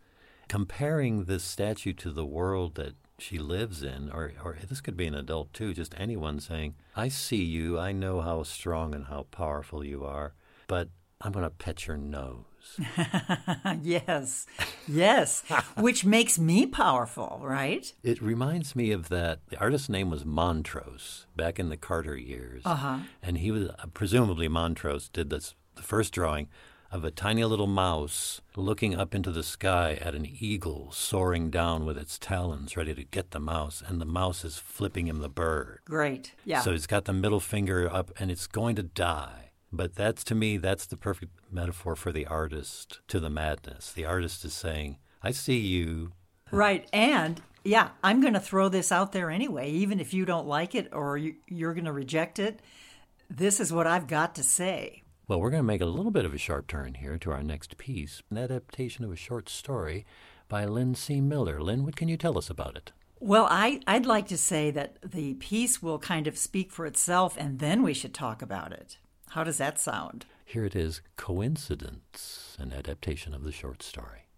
comparing 0.49 1.25
this 1.25 1.43
statue 1.43 1.93
to 1.95 2.11
the 2.11 2.27
world 2.27 2.77
that 2.77 2.95
she 3.19 3.39
lives 3.39 3.83
in, 3.83 4.11
or, 4.13 4.33
or 4.45 4.57
this 4.69 4.81
could 4.81 4.97
be 4.97 5.07
an 5.07 5.15
adult 5.15 5.53
too, 5.53 5.75
just 5.75 5.95
anyone 5.97 6.41
saying, 6.41 6.75
I 6.97 7.09
see 7.09 7.43
you, 7.43 7.79
I 7.79 7.93
know 7.93 8.21
how 8.21 8.43
strong 8.45 8.95
and 8.95 9.07
how 9.07 9.27
powerful 9.31 9.85
you 9.85 10.05
are, 10.05 10.35
but 10.67 10.89
I'm 11.21 11.33
going 11.33 11.45
to 11.45 11.51
pet 11.51 11.87
your 11.87 11.97
nose. 11.97 12.45
yes, 13.83 14.47
yes, 14.87 15.43
which 15.77 16.05
makes 16.05 16.39
me 16.39 16.67
powerful, 16.67 17.41
right? 17.43 17.93
It 18.03 18.23
reminds 18.23 18.77
me 18.77 18.93
of 18.93 19.09
that. 19.09 19.41
The 19.49 19.59
artist's 19.59 19.89
name 19.89 20.11
was 20.11 20.25
Montrose 20.25 21.27
back 21.37 21.59
in 21.59 21.71
the 21.71 21.77
Carter 21.77 22.17
years. 22.17 22.63
Uh-huh. 22.65 22.99
And 23.23 23.39
he 23.39 23.51
was, 23.51 23.71
presumably, 23.95 24.49
Montrose 24.49 25.09
did 25.09 25.31
this, 25.31 25.55
the 25.75 25.83
first 25.83 26.13
drawing 26.13 26.49
of 26.91 27.05
a 27.05 27.11
tiny 27.11 27.45
little 27.45 27.67
mouse 27.67 28.41
looking 28.57 28.95
up 28.95 29.15
into 29.15 29.31
the 29.31 29.43
sky 29.43 29.99
at 30.01 30.15
an 30.15 30.27
eagle 30.27 30.91
soaring 30.93 31.51
down 31.51 31.85
with 31.85 31.99
its 31.99 32.19
talons 32.19 32.77
ready 32.77 32.95
to 32.95 33.05
get 33.05 33.31
the 33.31 33.41
mouse, 33.41 33.83
and 33.87 34.01
the 34.01 34.07
mouse 34.07 34.45
is 34.45 34.59
flipping 34.59 35.07
him 35.07 35.19
the 35.19 35.29
bird. 35.29 35.81
Great. 35.85 36.33
Yeah. 36.45 36.61
So 36.61 36.73
it's 36.73 36.87
got 36.87 37.05
the 37.05 37.13
middle 37.13 37.41
finger 37.41 37.93
up 37.93 38.11
and 38.19 38.31
it's 38.31 38.47
going 38.47 38.77
to 38.77 38.83
die. 38.83 39.51
But 39.71 39.95
that's 39.95 40.25
to 40.25 40.35
me, 40.35 40.57
that's 40.57 40.87
the 40.87 40.97
perfect 40.97 41.33
metaphor 41.51 41.95
for 41.95 42.11
the 42.11 42.27
artist 42.27 43.01
to 43.09 43.21
the 43.21 43.29
madness. 43.29 43.93
The 43.93 44.07
artist 44.07 44.45
is 44.45 44.55
saying, 44.55 44.97
I 45.23 45.33
see 45.33 45.59
you. 45.59 46.13
Right. 46.51 46.89
And 46.93 47.43
yeah, 47.65 47.91
I'm 48.03 48.23
going 48.23 48.33
to 48.33 48.41
throw 48.41 48.71
this 48.71 48.91
out 48.91 49.13
there 49.13 49.31
anyway, 49.31 49.71
even 49.71 50.01
if 50.01 50.15
you 50.15 50.25
don't 50.25 50.47
like 50.47 50.75
it 50.75 50.89
or 50.93 51.19
you're 51.19 51.75
going 51.75 51.85
to 51.85 51.93
reject 51.93 52.39
it. 52.39 52.61
This 53.29 53.61
is 53.61 53.71
what 53.71 53.87
I've 53.87 54.07
got 54.07 54.35
to 54.37 54.43
say. 54.43 55.03
Well, 55.29 55.43
we're 55.43 55.51
going 55.51 55.63
to 55.63 55.67
make 55.67 55.83
a 55.83 55.87
little 55.87 56.11
bit 56.11 56.25
of 56.25 56.33
a 56.33 56.39
sharp 56.39 56.69
turn 56.69 56.95
here 56.95 57.19
to 57.19 57.31
our 57.31 57.43
next 57.43 57.77
piece, 57.77 58.23
an 58.31 58.39
adaptation 58.39 59.05
of 59.05 59.13
a 59.13 59.17
short 59.17 59.51
story 59.51 60.07
by 60.49 60.65
Lynn 60.65 60.95
C. 60.95 61.21
Miller. 61.21 61.61
Lynn, 61.61 61.85
what 61.85 61.97
can 61.97 62.09
you 62.09 62.17
tell 62.17 62.39
us 62.39 62.49
about 62.49 62.77
it? 62.77 62.93
Well, 63.21 63.47
I, 63.51 63.81
I'd 63.87 64.07
like 64.07 64.27
to 64.29 64.39
say 64.39 64.71
that 64.71 64.97
the 65.03 65.35
piece 65.35 65.83
will 65.83 65.99
kind 65.99 66.27
of 66.27 66.39
speak 66.39 66.73
for 66.73 66.87
itself 66.87 67.37
and 67.39 67.59
then 67.59 67.83
we 67.83 67.93
should 67.93 68.15
talk 68.15 68.41
about 68.41 68.73
it. 68.73 68.97
How 69.29 69.45
does 69.45 69.59
that 69.59 69.79
sound? 69.79 70.25
Here 70.47 70.65
it 70.65 70.75
is 70.75 71.03
Coincidence, 71.19 72.57
an 72.59 72.73
adaptation 72.73 73.35
of 73.35 73.45
the 73.45 73.53
short 73.53 73.83
story. 73.83 74.29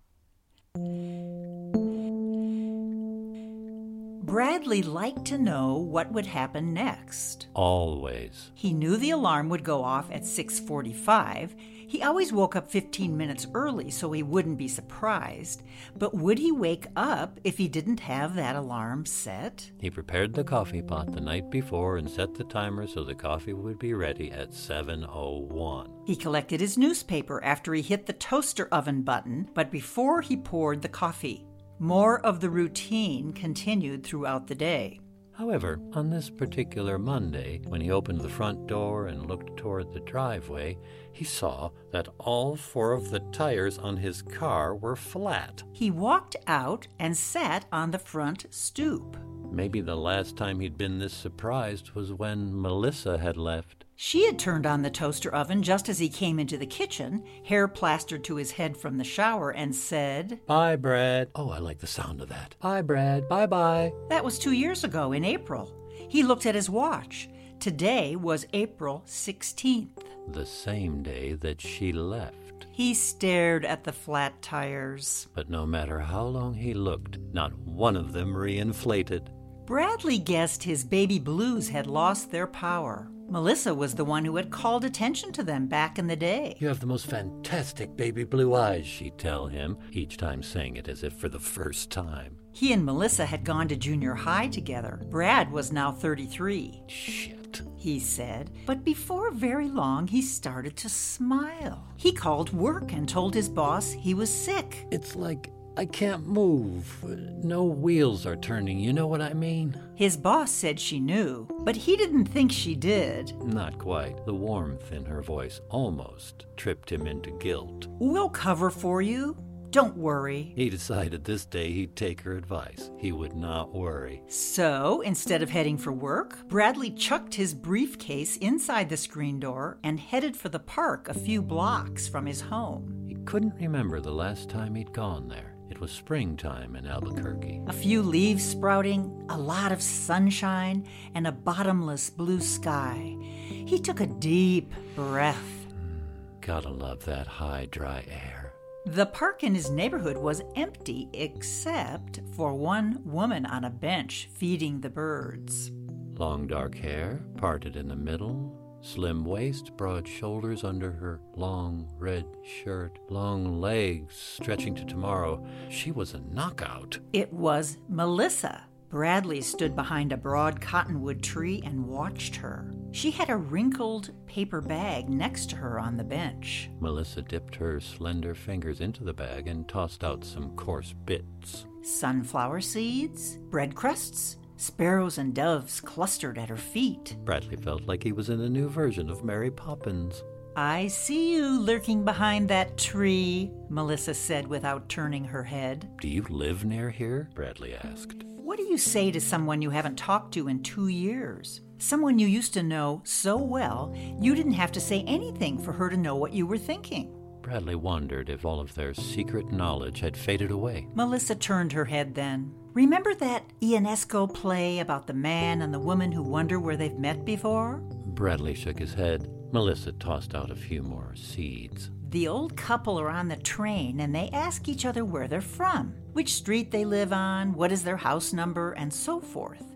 Bradley 4.23 4.83
liked 4.83 5.25
to 5.27 5.39
know 5.39 5.77
what 5.77 6.13
would 6.13 6.27
happen 6.27 6.75
next. 6.75 7.49
Always. 7.55 8.51
He 8.55 8.75
knew 8.75 8.97
the 8.97 9.11
alarm 9.11 9.49
would 9.49 9.65
go 9.65 9.83
off 9.83 10.11
at 10.11 10.27
6:45. 10.27 11.57
He 11.89 12.03
always 12.03 12.33
woke 12.33 12.55
up 12.55 12.71
15 12.71 13.17
minutes 13.17 13.49
early 13.55 13.91
so 13.91 14.13
he 14.13 14.23
wouldn't 14.23 14.59
be 14.59 14.69
surprised. 14.69 15.63
But 15.97 16.15
would 16.15 16.39
he 16.39 16.53
wake 16.53 16.87
up 16.95 17.41
if 17.43 17.59
he 17.59 17.67
didn't 17.67 18.01
have 18.01 18.35
that 18.35 18.55
alarm 18.55 19.07
set? 19.07 19.73
He 19.81 19.91
prepared 19.91 20.35
the 20.35 20.45
coffee 20.45 20.83
pot 20.83 21.13
the 21.13 21.21
night 21.21 21.51
before 21.51 21.97
and 21.97 22.09
set 22.09 22.35
the 22.35 22.45
timer 22.45 22.87
so 22.87 23.03
the 23.03 23.15
coffee 23.15 23.55
would 23.55 23.79
be 23.79 23.95
ready 23.95 24.31
at 24.31 24.53
7:01. 24.53 25.89
He 26.05 26.15
collected 26.15 26.61
his 26.61 26.79
newspaper 26.79 27.43
after 27.43 27.75
he 27.75 27.83
hit 27.83 28.07
the 28.07 28.13
toaster 28.13 28.69
oven 28.71 29.03
button, 29.03 29.49
but 29.55 29.71
before 29.71 30.21
he 30.21 30.37
poured 30.37 30.83
the 30.83 30.89
coffee. 30.89 31.47
More 31.83 32.21
of 32.21 32.41
the 32.41 32.51
routine 32.51 33.33
continued 33.33 34.05
throughout 34.05 34.49
the 34.49 34.55
day. 34.55 35.01
However, 35.33 35.81
on 35.95 36.11
this 36.11 36.29
particular 36.29 36.99
Monday, 36.99 37.63
when 37.69 37.81
he 37.81 37.91
opened 37.91 38.21
the 38.21 38.29
front 38.29 38.67
door 38.67 39.07
and 39.07 39.25
looked 39.25 39.57
toward 39.57 39.91
the 39.91 40.01
driveway, 40.01 40.77
he 41.11 41.25
saw 41.25 41.71
that 41.91 42.09
all 42.19 42.55
four 42.55 42.93
of 42.93 43.11
the 43.11 43.21
tires 43.33 43.79
on 43.79 43.97
his 43.97 44.21
car 44.21 44.77
were 44.77 44.95
flat. 44.95 45.63
He 45.73 45.91
walked 45.91 46.37
out 46.47 46.87
and 46.99 47.17
sat 47.17 47.65
on 47.73 47.93
the 47.93 47.99
front 47.99 48.45
stoop. 48.51 49.17
Maybe 49.51 49.81
the 49.81 49.97
last 49.97 50.37
time 50.37 50.61
he'd 50.61 50.77
been 50.77 50.99
this 50.99 51.15
surprised 51.15 51.93
was 51.93 52.13
when 52.13 52.61
Melissa 52.61 53.17
had 53.17 53.39
left. 53.39 53.80
She 54.03 54.25
had 54.25 54.39
turned 54.39 54.65
on 54.65 54.81
the 54.81 54.89
toaster 54.89 55.31
oven 55.31 55.63
just 55.63 55.91
as 55.91 55.99
he 55.99 56.09
came 56.09 56.39
into 56.41 56.57
the 56.57 56.65
kitchen, 56.65 57.23
hair 57.45 57.69
plastered 57.69 58.25
to 58.25 58.37
his 58.37 58.53
head 58.53 58.75
from 58.75 58.97
the 58.97 59.05
shower, 59.05 59.51
and 59.51 59.77
said, 59.77 60.41
Bye, 60.47 60.77
Brad. 60.77 61.29
Oh, 61.35 61.51
I 61.51 61.59
like 61.59 61.81
the 61.81 61.87
sound 61.87 62.23
of 62.23 62.31
that. 62.31 62.55
Bye, 62.63 62.81
Brad. 62.81 63.29
Bye 63.29 63.45
bye. 63.45 63.93
That 64.09 64.25
was 64.25 64.39
two 64.39 64.53
years 64.53 64.85
ago 64.85 65.13
in 65.13 65.23
April. 65.23 65.71
He 66.09 66.23
looked 66.23 66.47
at 66.47 66.55
his 66.55 66.71
watch. 66.71 67.29
Today 67.59 68.17
was 68.17 68.47
April 68.55 69.05
16th. 69.07 70.03
The 70.29 70.47
same 70.47 71.03
day 71.03 71.35
that 71.35 71.61
she 71.61 71.93
left. 71.93 72.69
He 72.73 72.95
stared 72.95 73.67
at 73.67 73.85
the 73.85 73.93
flat 73.93 74.41
tires. 74.41 75.29
But 75.35 75.51
no 75.51 75.67
matter 75.67 75.99
how 76.01 76.25
long 76.25 76.55
he 76.55 76.73
looked, 76.73 77.19
not 77.35 77.53
one 77.59 77.99
of 77.99 78.15
them 78.15 78.33
reinflated. 78.33 79.29
Bradley 79.67 80.17
guessed 80.17 80.63
his 80.63 80.85
baby 80.85 81.19
blues 81.19 81.69
had 81.69 81.87
lost 81.87 82.31
their 82.31 82.47
power. 82.47 83.11
Melissa 83.31 83.73
was 83.73 83.95
the 83.95 84.05
one 84.05 84.25
who 84.25 84.35
had 84.35 84.51
called 84.51 84.85
attention 84.85 85.31
to 85.31 85.45
them 85.45 85.69
back 85.69 86.01
in 86.01 86.09
the 86.09 86.17
day. 86.17 86.57
You 86.59 86.67
have 86.67 86.81
the 86.81 86.87
most 86.87 87.07
fantastic 87.07 87.97
baby 87.97 88.25
blue 88.25 88.57
eyes, 88.57 88.85
she'd 88.85 89.19
tell 89.19 89.47
him, 89.47 89.79
each 89.93 90.17
time 90.17 90.43
saying 90.43 90.77
it 90.77 90.89
as 90.89 91.05
if 91.05 91.13
for 91.13 91.29
the 91.29 91.39
first 91.39 91.93
time. 91.93 92.37
He 92.51 92.73
and 92.73 92.85
Melissa 92.85 93.25
had 93.25 93.45
gone 93.45 93.69
to 93.69 93.77
junior 93.77 94.15
high 94.15 94.49
together. 94.49 95.01
Brad 95.09 95.53
was 95.53 95.71
now 95.71 95.93
33. 95.93 96.83
Shit, 96.89 97.63
he 97.77 98.01
said. 98.01 98.51
But 98.67 98.83
before 98.83 99.31
very 99.31 99.69
long, 99.69 100.09
he 100.09 100.23
started 100.23 100.77
to 100.79 100.89
smile. 100.89 101.87
He 101.97 102.11
called 102.11 102.53
work 102.53 102.93
and 102.93 103.09
told 103.09 103.33
his 103.33 103.49
boss 103.49 103.93
he 103.93 104.13
was 104.13 104.29
sick. 104.29 104.89
It's 104.91 105.15
like 105.15 105.53
I 105.77 105.87
can't 105.87 106.27
move. 106.27 107.03
No 107.43 107.65
wheels 107.65 108.27
are 108.27 108.37
turning, 108.37 108.79
you 108.79 108.93
know 108.93 109.07
what 109.07 109.23
I 109.23 109.33
mean? 109.33 109.81
His 109.95 110.17
boss 110.17 110.51
said 110.51 110.79
she 110.79 111.01
knew, 111.01 111.49
but 111.61 111.77
he 111.77 111.97
didn't 111.97 112.27
think 112.27 112.53
she 112.53 112.75
did. 112.75 113.35
Not 113.43 113.79
quite. 113.79 114.25
The 114.27 114.35
warmth 114.35 114.93
in 114.93 115.05
her 115.05 115.23
voice 115.23 115.61
almost 115.71 116.47
tripped 116.57 116.91
him 116.91 117.07
into 117.07 117.31
guilt. 117.39 117.87
We'll 117.99 118.29
cover 118.29 118.71
for 118.71 119.01
you. 119.01 119.37
Don't 119.71 119.97
worry. 119.97 120.53
He 120.57 120.69
decided 120.69 121.23
this 121.23 121.45
day 121.47 121.71
he'd 121.71 121.95
take 121.95 122.21
her 122.23 122.37
advice. 122.37 122.91
He 122.99 123.13
would 123.13 123.35
not 123.35 123.73
worry. 123.73 124.21
So, 124.27 125.01
instead 125.03 125.43
of 125.43 125.51
heading 125.51 125.79
for 125.79 125.93
work, 125.93 126.49
Bradley 126.49 126.91
chucked 126.91 127.35
his 127.35 127.55
briefcase 127.55 128.37
inside 128.39 128.89
the 128.89 128.97
screen 128.97 129.39
door 129.39 129.79
and 129.85 130.01
headed 130.01 130.37
for 130.37 130.49
the 130.49 130.59
park 130.59 131.09
a 131.09 131.15
few 131.15 131.41
blocks 131.41 132.09
from 132.09 132.27
his 132.27 132.41
home. 132.41 133.05
He 133.07 133.15
couldn't 133.25 133.55
remember 133.61 134.01
the 134.01 134.11
last 134.11 134.49
time 134.51 134.75
he'd 134.75 134.93
gone 134.93 135.29
there. 135.29 135.50
It 135.81 135.85
was 135.85 135.93
springtime 135.93 136.77
in 136.77 136.87
Albuquerque. 136.87 137.63
A 137.67 137.73
few 137.73 138.03
leaves 138.03 138.45
sprouting, 138.45 139.25
a 139.31 139.39
lot 139.39 139.73
of 139.73 139.81
sunshine, 139.81 140.87
and 141.15 141.27
a 141.27 141.33
bottomless 141.33 142.11
blue 142.11 142.43
sky. 142.43 143.17
He 143.49 143.79
took 143.79 144.01
a 144.01 144.07
deep 144.07 144.71
breath. 144.95 145.43
Mm, 145.71 146.43
gotta 146.43 146.69
love 146.69 147.03
that 147.07 147.27
high, 147.27 147.67
dry 147.71 148.05
air. 148.11 148.53
The 148.85 149.07
park 149.07 149.43
in 149.43 149.55
his 149.55 149.71
neighborhood 149.71 150.19
was 150.19 150.43
empty 150.55 151.09
except 151.15 152.21
for 152.37 152.53
one 152.53 153.01
woman 153.03 153.47
on 153.47 153.65
a 153.65 153.71
bench 153.71 154.29
feeding 154.35 154.83
the 154.83 154.91
birds. 154.91 155.73
Long 156.19 156.47
dark 156.47 156.75
hair, 156.75 157.25
parted 157.39 157.77
in 157.77 157.89
the 157.89 157.97
middle, 157.97 158.60
slim 158.81 159.25
waist, 159.25 159.77
broad 159.77 160.07
shoulders 160.07 160.65
under 160.65 160.91
her 160.91 161.21
long 161.37 161.89
red 161.99 162.25
shirt, 162.43 162.99
long 163.09 163.61
legs 163.61 164.15
stretching 164.15 164.75
to 164.75 164.85
tomorrow. 164.85 165.45
She 165.69 165.91
was 165.91 166.15
a 166.15 166.21
knockout. 166.33 166.99
It 167.13 167.33
was 167.33 167.79
Melissa. 167.89 168.65
Bradley 168.91 169.41
stood 169.41 169.77
behind 169.77 170.13
a 170.13 170.17
broad 170.17 170.61
cottonwood 170.61 171.23
tree 171.23 171.63
and 171.65 171.87
watched 171.87 172.35
her. 172.35 172.73
She 172.91 173.13
had 173.13 173.31
a 173.31 173.37
wrinkled 173.37 174.11
paper 174.27 174.61
bag 174.61 175.09
next 175.09 175.51
to 175.51 175.57
her 175.57 175.79
on 175.79 175.97
the 175.97 176.03
bench. 176.03 176.69
Melissa 176.81 177.23
dipped 177.23 177.55
her 177.55 177.79
slender 177.79 178.35
fingers 178.35 178.81
into 178.81 179.05
the 179.05 179.13
bag 179.13 179.47
and 179.47 179.69
tossed 179.69 180.03
out 180.03 180.25
some 180.25 180.57
coarse 180.57 180.93
bits. 181.05 181.67
Sunflower 181.83 182.63
seeds, 182.63 183.37
bread 183.49 183.77
crusts, 183.77 184.39
sparrows 184.61 185.19
and 185.19 185.35
doves 185.35 185.81
clustered 185.81 186.39
at 186.39 186.49
her 186.49 186.57
feet. 186.57 187.17
Bradley 187.25 187.57
felt 187.57 187.87
like 187.87 188.03
he 188.03 188.13
was 188.13 188.29
in 188.29 188.41
a 188.41 188.49
new 188.49 188.69
version 188.69 189.09
of 189.11 189.25
Mary 189.25 189.51
Poppins. 189.51 190.23
I 190.57 190.89
see 190.89 191.35
you 191.35 191.61
lurking 191.61 192.05
behind 192.05 192.49
that 192.49 192.77
tree, 192.77 193.51
Melissa 193.69 194.15
said 194.15 194.47
without 194.47 194.89
turning 194.89 195.25
her 195.25 195.45
head. 195.45 195.89
Do 196.01 196.09
you 196.09 196.23
live 196.29 196.65
near 196.65 196.91
here? 196.91 197.31
Bradley 197.35 197.75
asked. 197.75 198.25
What 198.25 198.59
do 198.59 198.65
you 198.65 198.79
say 198.79 199.11
to 199.13 199.21
someone 199.21 199.63
you 199.63 199.71
haven't 199.71 199.97
talked 199.97 200.35
to 200.35 200.49
in 200.49 200.63
two 200.63 200.89
years? 200.89 201.61
Someone 201.79 202.19
you 202.19 202.27
used 202.27 202.53
to 202.55 202.63
know 202.63 203.01
so 203.05 203.37
well, 203.37 203.95
you 204.21 204.35
didn't 204.35 204.53
have 204.53 204.73
to 204.73 204.81
say 204.81 205.05
anything 205.07 205.57
for 205.57 205.73
her 205.73 205.89
to 205.89 205.97
know 205.97 206.17
what 206.17 206.35
you 206.35 206.47
were 206.47 206.59
thinking. 206.59 207.15
Bradley 207.43 207.75
wondered 207.75 208.29
if 208.29 208.45
all 208.45 208.61
of 208.61 208.75
their 208.75 208.95
secret 208.95 209.51
knowledge 209.51 210.01
had 210.01 210.17
faded 210.17 210.51
away. 210.51 210.87
Melissa 210.95 211.35
turned 211.35 211.73
her 211.73 211.85
head 211.85 212.15
then. 212.15 212.55
Remember 212.73 213.15
that 213.15 213.45
Ionesco 213.61 214.33
play 214.33 214.79
about 214.79 215.07
the 215.07 215.15
man 215.15 215.63
and 215.63 215.75
the 215.75 215.81
woman 215.81 216.13
who 216.13 216.23
wonder 216.23 216.61
where 216.61 216.77
they've 216.77 216.99
met 216.99 217.25
before? 217.25 217.79
Bradley 218.07 218.55
shook 218.55 218.79
his 218.79 218.95
head. 218.95 219.29
Melissa 219.53 219.93
tossed 219.93 220.35
out 220.35 220.51
a 220.51 220.57
few 220.57 220.83
more 220.83 221.15
seeds. 221.17 221.91
The 222.11 222.29
old 222.29 222.57
couple 222.57 222.99
are 223.01 223.09
on 223.09 223.29
the 223.29 223.37
train 223.37 224.01
and 224.01 224.15
they 224.15 224.31
ask 224.33 224.69
each 224.69 224.85
other 224.85 225.05
where 225.05 225.29
they're 225.29 225.41
from, 225.41 225.95
which 226.13 226.35
street 226.35 226.71
they 226.71 226.85
live 226.85 227.13
on, 227.13 227.55
what 227.55 227.73
is 227.73 227.83
their 227.83 227.97
house 227.97 228.33
number, 228.33 228.73
and 228.73 228.93
so 228.93 229.21
forth. 229.21 229.70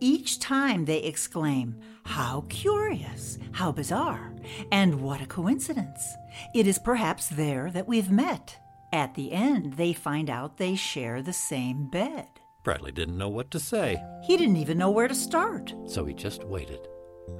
Each 0.00 0.38
time 0.38 0.84
they 0.84 0.98
exclaim, 0.98 1.80
How 2.04 2.44
curious, 2.48 3.38
how 3.52 3.72
bizarre, 3.72 4.34
and 4.70 5.00
what 5.00 5.22
a 5.22 5.26
coincidence. 5.26 6.06
It 6.54 6.66
is 6.66 6.78
perhaps 6.78 7.28
there 7.28 7.70
that 7.70 7.88
we've 7.88 8.10
met. 8.10 8.58
At 8.92 9.14
the 9.14 9.32
end, 9.32 9.74
they 9.74 9.92
find 9.92 10.30
out 10.30 10.58
they 10.58 10.74
share 10.76 11.22
the 11.22 11.32
same 11.32 11.88
bed. 11.88 12.26
Bradley 12.62 12.92
didn't 12.92 13.18
know 13.18 13.28
what 13.28 13.50
to 13.52 13.60
say. 13.60 14.02
He 14.24 14.36
didn't 14.36 14.56
even 14.56 14.78
know 14.78 14.90
where 14.90 15.08
to 15.08 15.14
start. 15.14 15.72
So 15.86 16.04
he 16.04 16.14
just 16.14 16.44
waited. 16.44 16.88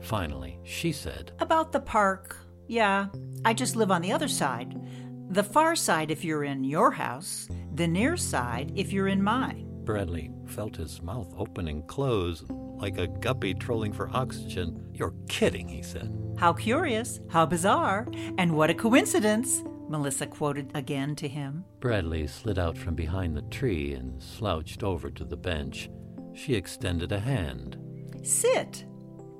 Finally, 0.03 0.59
she 0.65 0.93
said, 0.93 1.33
About 1.41 1.73
the 1.73 1.81
park, 1.81 2.37
yeah, 2.69 3.09
I 3.45 3.53
just 3.55 3.77
live 3.77 3.91
on 3.91 4.03
the 4.03 4.13
other 4.13 4.29
side. 4.29 4.81
The 5.31 5.43
far 5.43 5.77
side 5.77 6.11
if 6.11 6.25
you're 6.25 6.45
in 6.45 6.65
your 6.65 6.93
house, 6.93 7.49
the 7.75 7.87
near 7.87 8.17
side 8.17 8.73
if 8.77 8.93
you're 8.93 9.09
in 9.09 9.23
mine. 9.23 9.66
Bradley 9.87 10.31
felt 10.47 10.77
his 10.77 11.01
mouth 11.01 11.33
open 11.39 11.69
and 11.69 11.87
close 11.87 12.45
like 12.51 12.99
a 12.99 13.07
guppy 13.07 13.55
trolling 13.55 13.93
for 13.93 14.11
oxygen. 14.13 14.85
You're 14.93 15.15
kidding, 15.29 15.69
he 15.69 15.83
said. 15.83 16.13
How 16.37 16.53
curious, 16.53 17.21
how 17.31 17.47
bizarre, 17.47 18.07
and 18.37 18.55
what 18.55 18.69
a 18.69 18.75
coincidence, 18.75 19.63
Melissa 19.89 20.27
quoted 20.27 20.73
again 20.75 21.15
to 21.17 21.29
him. 21.29 21.65
Bradley 21.81 22.27
slid 22.27 22.59
out 22.59 22.77
from 22.77 22.97
behind 22.97 23.37
the 23.37 23.43
tree 23.43 23.95
and 23.95 24.21
slouched 24.21 24.83
over 24.83 25.09
to 25.09 25.25
the 25.25 25.37
bench. 25.37 25.89
She 26.35 26.55
extended 26.55 27.13
a 27.13 27.21
hand. 27.21 27.79
Sit. 28.25 28.85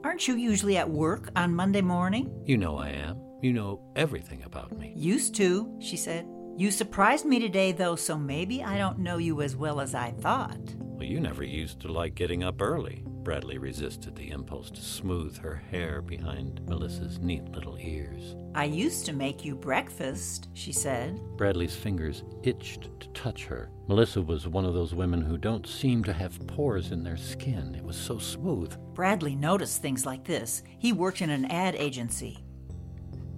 Aren't 0.05 0.29
you 0.29 0.37
usually 0.37 0.77
at 0.77 0.89
work 0.89 1.29
on 1.35 1.55
Monday 1.55 1.83
morning? 1.83 2.33
You 2.47 2.57
know 2.57 2.79
I 2.79 2.91
am. 2.91 3.21
You 3.43 3.53
know 3.53 3.83
everything 3.97 4.45
about 4.45 4.79
me. 4.79 4.95
Used 4.97 5.35
to, 5.35 5.77
she 5.81 5.97
said. 5.97 6.27
You 6.59 6.71
surprised 6.71 7.27
me 7.27 7.39
today, 7.39 7.73
though, 7.73 7.97
so 7.97 8.17
maybe 8.17 8.63
I 8.65 8.79
don't 8.79 9.01
know 9.01 9.19
you 9.19 9.43
as 9.43 9.55
well 9.55 9.79
as 9.79 9.95
I 9.95 10.13
thought. 10.13 10.75
Well, 10.79 11.05
you 11.05 11.21
never 11.21 11.45
used 11.45 11.81
to 11.81 11.93
like 11.93 12.15
getting 12.15 12.43
up 12.43 12.63
early. 12.63 13.03
Bradley 13.07 13.59
resisted 13.59 14.17
the 14.17 14.31
impulse 14.31 14.71
to 14.71 14.81
smooth 14.81 15.37
her 15.37 15.57
hair 15.71 16.01
behind 16.01 16.67
Melissa's 16.67 17.19
neat 17.19 17.45
little 17.51 17.77
ears. 17.79 18.37
I 18.55 18.65
used 18.65 19.05
to 19.05 19.13
make 19.13 19.45
you 19.45 19.55
breakfast, 19.55 20.49
she 20.55 20.73
said. 20.73 21.21
Bradley's 21.37 21.77
fingers 21.77 22.23
itched 22.43 22.89
to 23.01 23.09
touch 23.09 23.45
her. 23.45 23.69
Melissa 23.87 24.23
was 24.23 24.49
one 24.49 24.65
of 24.65 24.73
those 24.73 24.95
women 24.95 25.21
who 25.21 25.37
don't 25.37 25.67
seem 25.67 26.05
to 26.05 26.13
have 26.15 26.47
pores 26.47 26.91
in 26.91 27.05
their 27.05 27.19
skin. 27.19 27.75
It 27.75 27.85
was 27.85 27.97
so 27.97 28.17
smooth. 28.17 28.75
Bradley 28.95 29.37
noticed 29.37 29.83
things 29.83 30.07
like 30.07 30.25
this. 30.25 30.63
He 30.79 30.95
worked 30.95 31.21
in 31.21 31.29
an 31.29 31.45
ad 31.47 31.75
agency. 31.75 32.46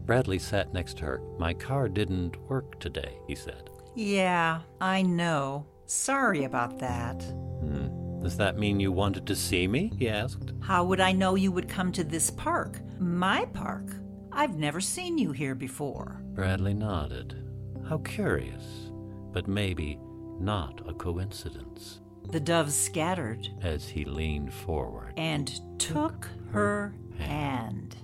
Bradley 0.09 0.39
sat 0.39 0.73
next 0.73 0.97
to 0.97 1.05
her. 1.05 1.21
My 1.39 1.53
car 1.53 1.87
didn't 1.87 2.41
work 2.49 2.81
today, 2.81 3.19
he 3.27 3.35
said. 3.35 3.69
Yeah, 3.95 4.63
I 4.81 5.03
know. 5.03 5.67
Sorry 5.85 6.45
about 6.45 6.79
that. 6.79 7.23
Hmm. 7.61 8.21
Does 8.23 8.39
that 8.39 8.57
mean 8.57 8.81
you 8.81 8.91
wanted 8.91 9.27
to 9.27 9.37
see 9.37 9.69
me? 9.69 9.93
he 9.99 10.09
asked. 10.09 10.55
How 10.61 10.83
would 10.83 11.01
I 11.01 11.13
know 11.13 11.35
you 11.35 11.53
would 11.53 11.69
come 11.69 11.93
to 11.93 12.05
this 12.05 12.31
park? 12.31 12.81
My 12.99 13.45
park? 13.53 13.91
I've 14.33 14.57
never 14.57 14.81
seen 14.81 15.19
you 15.19 15.31
here 15.33 15.55
before. 15.55 16.23
Bradley 16.33 16.73
nodded. 16.73 17.45
How 17.87 17.99
curious, 17.99 18.91
but 19.33 19.47
maybe 19.47 20.01
not 20.41 20.89
a 20.89 20.95
coincidence. 20.95 22.01
The 22.31 22.41
doves 22.41 22.75
scattered 22.75 23.47
as 23.61 23.87
he 23.87 24.07
leaned 24.07 24.55
forward 24.55 25.13
and 25.19 25.53
took 25.79 26.29
her 26.51 26.95
hand. 27.19 27.97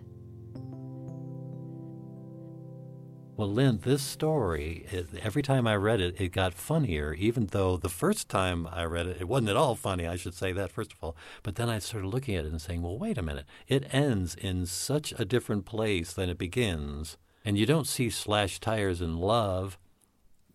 Well, 3.36 3.50
Lynn, 3.50 3.80
this 3.82 4.00
story, 4.00 4.86
every 5.20 5.42
time 5.42 5.66
I 5.66 5.74
read 5.74 6.00
it, 6.00 6.20
it 6.20 6.28
got 6.28 6.54
funnier, 6.54 7.14
even 7.14 7.46
though 7.46 7.76
the 7.76 7.88
first 7.88 8.28
time 8.28 8.68
I 8.70 8.84
read 8.84 9.08
it, 9.08 9.16
it 9.20 9.26
wasn't 9.26 9.48
at 9.48 9.56
all 9.56 9.74
funny. 9.74 10.06
I 10.06 10.14
should 10.14 10.34
say 10.34 10.52
that, 10.52 10.70
first 10.70 10.92
of 10.92 10.98
all. 11.02 11.16
But 11.42 11.56
then 11.56 11.68
I 11.68 11.80
started 11.80 12.06
looking 12.06 12.36
at 12.36 12.44
it 12.44 12.52
and 12.52 12.62
saying, 12.62 12.82
well, 12.82 12.96
wait 12.96 13.18
a 13.18 13.22
minute. 13.22 13.44
It 13.66 13.92
ends 13.92 14.36
in 14.36 14.66
such 14.66 15.12
a 15.18 15.24
different 15.24 15.64
place 15.64 16.12
than 16.12 16.30
it 16.30 16.38
begins. 16.38 17.16
And 17.44 17.58
you 17.58 17.66
don't 17.66 17.88
see 17.88 18.08
slash 18.08 18.60
tires 18.60 19.00
in 19.00 19.18
love. 19.18 19.78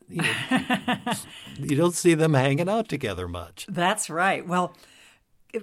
You, 0.08 0.22
know, 0.22 0.98
you 1.58 1.76
don't 1.76 1.96
see 1.96 2.14
them 2.14 2.34
hanging 2.34 2.70
out 2.70 2.88
together 2.88 3.28
much. 3.28 3.66
That's 3.68 4.10
right. 4.10 4.48
Well, 4.48 4.74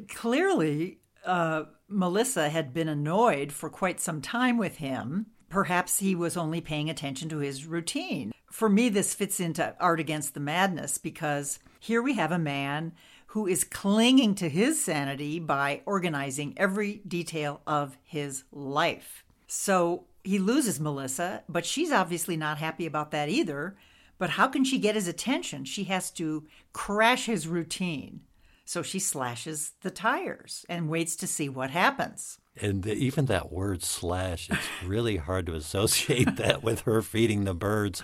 clearly, 0.09 0.98
uh, 1.24 1.62
Melissa 1.88 2.50
had 2.50 2.74
been 2.74 2.88
annoyed 2.88 3.52
for 3.52 3.70
quite 3.70 4.00
some 4.00 4.20
time 4.20 4.59
with 4.59 4.76
him 4.76 5.29
Perhaps 5.49 5.99
he 5.99 6.15
was 6.15 6.37
only 6.37 6.61
paying 6.61 6.91
attention 6.91 7.29
to 7.29 7.39
his 7.39 7.67
routine. 7.67 8.33
For 8.51 8.69
me, 8.69 8.89
this 8.89 9.15
fits 9.15 9.41
into 9.41 9.75
Art 9.81 10.01
Against 10.01 10.35
the 10.35 10.41
Madness 10.41 10.99
because 10.99 11.59
here 11.79 12.03
we 12.03 12.15
have 12.15 12.33
a 12.33 12.39
man 12.39 12.93
who 13.29 13.47
is 13.47 13.65
clinging 13.65 14.35
to 14.37 14.49
his 14.49 14.83
sanity 14.83 15.39
by 15.39 15.83
organizing 15.85 16.55
every 16.57 17.03
detail 17.07 17.61
of 17.67 17.99
his 18.03 18.45
life. 18.51 19.25
So 19.47 20.07
he 20.25 20.39
loses 20.39 20.81
Melissa, 20.81 21.45
but 21.49 21.67
she's 21.67 21.93
obviously 21.93 22.37
not 22.37 22.59
happy 22.59 22.87
about 22.87 23.11
that 23.11 23.29
either. 23.29 23.77
But 24.19 24.31
how 24.31 24.49
can 24.49 24.65
she 24.65 24.79
get 24.79 24.95
his 24.95 25.07
attention? 25.07 25.65
She 25.65 25.85
has 25.85 26.11
to 26.13 26.47
crash 26.73 27.27
his 27.27 27.47
routine. 27.47 28.23
So 28.65 28.83
she 28.83 28.99
slashes 28.99 29.73
the 29.83 29.91
tires 29.91 30.65
and 30.69 30.89
waits 30.89 31.15
to 31.17 31.27
see 31.27 31.49
what 31.49 31.71
happens. 31.71 32.39
And 32.61 32.83
the, 32.83 32.95
even 32.95 33.27
that 33.27 33.53
word 33.53 33.83
slash, 33.83 34.49
it's 34.51 34.69
really 34.85 35.19
hard 35.19 35.47
to 35.47 35.55
associate 35.55 36.37
that 36.37 36.62
with 36.62 36.81
her 36.81 37.03
feeding 37.03 37.45
the 37.45 37.55
birds. 37.55 38.03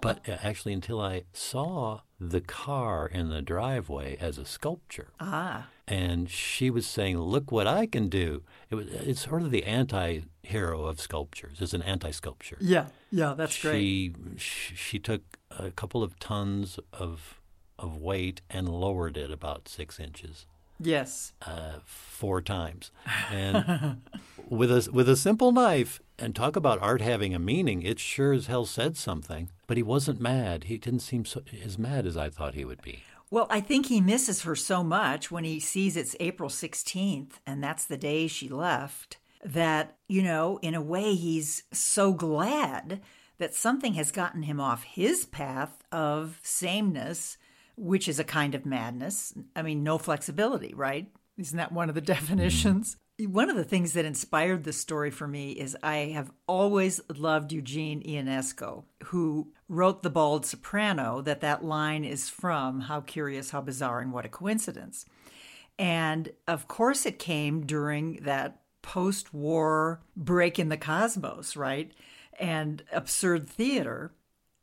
But 0.00 0.28
uh, 0.28 0.38
actually, 0.42 0.72
until 0.72 1.00
I 1.00 1.24
saw 1.32 2.00
the 2.20 2.40
car 2.40 3.06
in 3.06 3.28
the 3.28 3.42
driveway 3.42 4.16
as 4.20 4.38
a 4.38 4.44
sculpture. 4.44 5.08
Ah. 5.18 5.68
And 5.88 6.30
she 6.30 6.70
was 6.70 6.86
saying, 6.86 7.18
Look 7.18 7.50
what 7.50 7.66
I 7.66 7.86
can 7.86 8.08
do. 8.08 8.42
It 8.70 8.76
was, 8.76 8.86
it's 8.88 9.24
sort 9.24 9.42
of 9.42 9.50
the 9.50 9.64
anti 9.64 10.20
hero 10.42 10.86
of 10.86 11.00
sculptures, 11.00 11.58
it's 11.60 11.74
an 11.74 11.82
anti 11.82 12.10
sculpture. 12.10 12.58
Yeah, 12.60 12.86
yeah, 13.10 13.34
that's 13.34 13.52
she, 13.54 14.08
great. 14.08 14.40
She, 14.40 14.74
she 14.74 14.98
took 14.98 15.22
a 15.50 15.70
couple 15.70 16.02
of 16.02 16.18
tons 16.18 16.78
of 16.92 17.40
of 17.78 17.96
weight 17.96 18.42
and 18.48 18.68
lowered 18.68 19.16
it 19.16 19.30
about 19.30 19.68
six 19.68 19.98
inches. 19.98 20.46
Yes. 20.80 21.32
Uh, 21.44 21.78
four 21.84 22.40
times, 22.40 22.90
and 23.30 24.00
with 24.48 24.70
a 24.70 24.90
with 24.92 25.08
a 25.08 25.16
simple 25.16 25.52
knife. 25.52 26.00
And 26.18 26.36
talk 26.36 26.54
about 26.54 26.80
art 26.80 27.00
having 27.00 27.34
a 27.34 27.40
meaning. 27.40 27.82
It 27.82 27.98
sure 27.98 28.32
as 28.32 28.46
hell 28.46 28.64
said 28.64 28.96
something. 28.96 29.50
But 29.66 29.76
he 29.76 29.82
wasn't 29.82 30.20
mad. 30.20 30.64
He 30.64 30.78
didn't 30.78 31.00
seem 31.00 31.24
so, 31.24 31.42
as 31.64 31.78
mad 31.78 32.06
as 32.06 32.16
I 32.16 32.30
thought 32.30 32.54
he 32.54 32.64
would 32.64 32.80
be. 32.80 33.02
Well, 33.28 33.48
I 33.50 33.60
think 33.60 33.86
he 33.86 34.00
misses 34.00 34.42
her 34.42 34.54
so 34.54 34.84
much 34.84 35.30
when 35.30 35.42
he 35.42 35.58
sees 35.58 35.96
it's 35.96 36.14
April 36.20 36.50
16th 36.50 37.32
and 37.46 37.64
that's 37.64 37.86
the 37.86 37.96
day 37.96 38.26
she 38.26 38.48
left 38.48 39.16
that, 39.42 39.96
you 40.06 40.22
know, 40.22 40.58
in 40.62 40.74
a 40.74 40.82
way, 40.82 41.14
he's 41.14 41.62
so 41.72 42.12
glad 42.12 43.00
that 43.38 43.54
something 43.54 43.94
has 43.94 44.12
gotten 44.12 44.42
him 44.42 44.60
off 44.60 44.84
his 44.84 45.24
path 45.24 45.82
of 45.90 46.38
sameness 46.42 47.38
which 47.82 48.06
is 48.06 48.20
a 48.20 48.24
kind 48.24 48.54
of 48.54 48.64
madness. 48.64 49.34
I 49.56 49.62
mean, 49.62 49.82
no 49.82 49.98
flexibility, 49.98 50.72
right? 50.72 51.08
Isn't 51.36 51.56
that 51.56 51.72
one 51.72 51.88
of 51.88 51.96
the 51.96 52.00
definitions? 52.16 52.96
One 53.18 53.50
of 53.50 53.56
the 53.56 53.64
things 53.64 53.92
that 53.92 54.04
inspired 54.04 54.62
this 54.62 54.76
story 54.76 55.10
for 55.10 55.26
me 55.26 55.52
is 55.52 55.76
I 55.82 55.96
have 56.14 56.30
always 56.46 57.00
loved 57.08 57.52
Eugene 57.52 58.02
Ionesco, 58.02 58.84
who 59.06 59.52
wrote 59.68 60.02
The 60.02 60.10
Bald 60.10 60.46
Soprano, 60.46 61.20
that 61.22 61.40
that 61.40 61.64
line 61.64 62.04
is 62.04 62.28
from 62.28 62.82
How 62.82 63.00
Curious, 63.00 63.50
How 63.50 63.60
Bizarre, 63.60 64.00
and 64.00 64.12
What 64.12 64.26
a 64.26 64.28
Coincidence. 64.28 65.04
And 65.78 66.32
of 66.46 66.68
course, 66.68 67.04
it 67.04 67.18
came 67.18 67.66
during 67.66 68.20
that 68.22 68.62
post 68.82 69.34
war 69.34 70.02
break 70.16 70.58
in 70.58 70.68
the 70.68 70.76
cosmos, 70.76 71.56
right? 71.56 71.92
And 72.38 72.82
absurd 72.92 73.48
theater. 73.48 74.14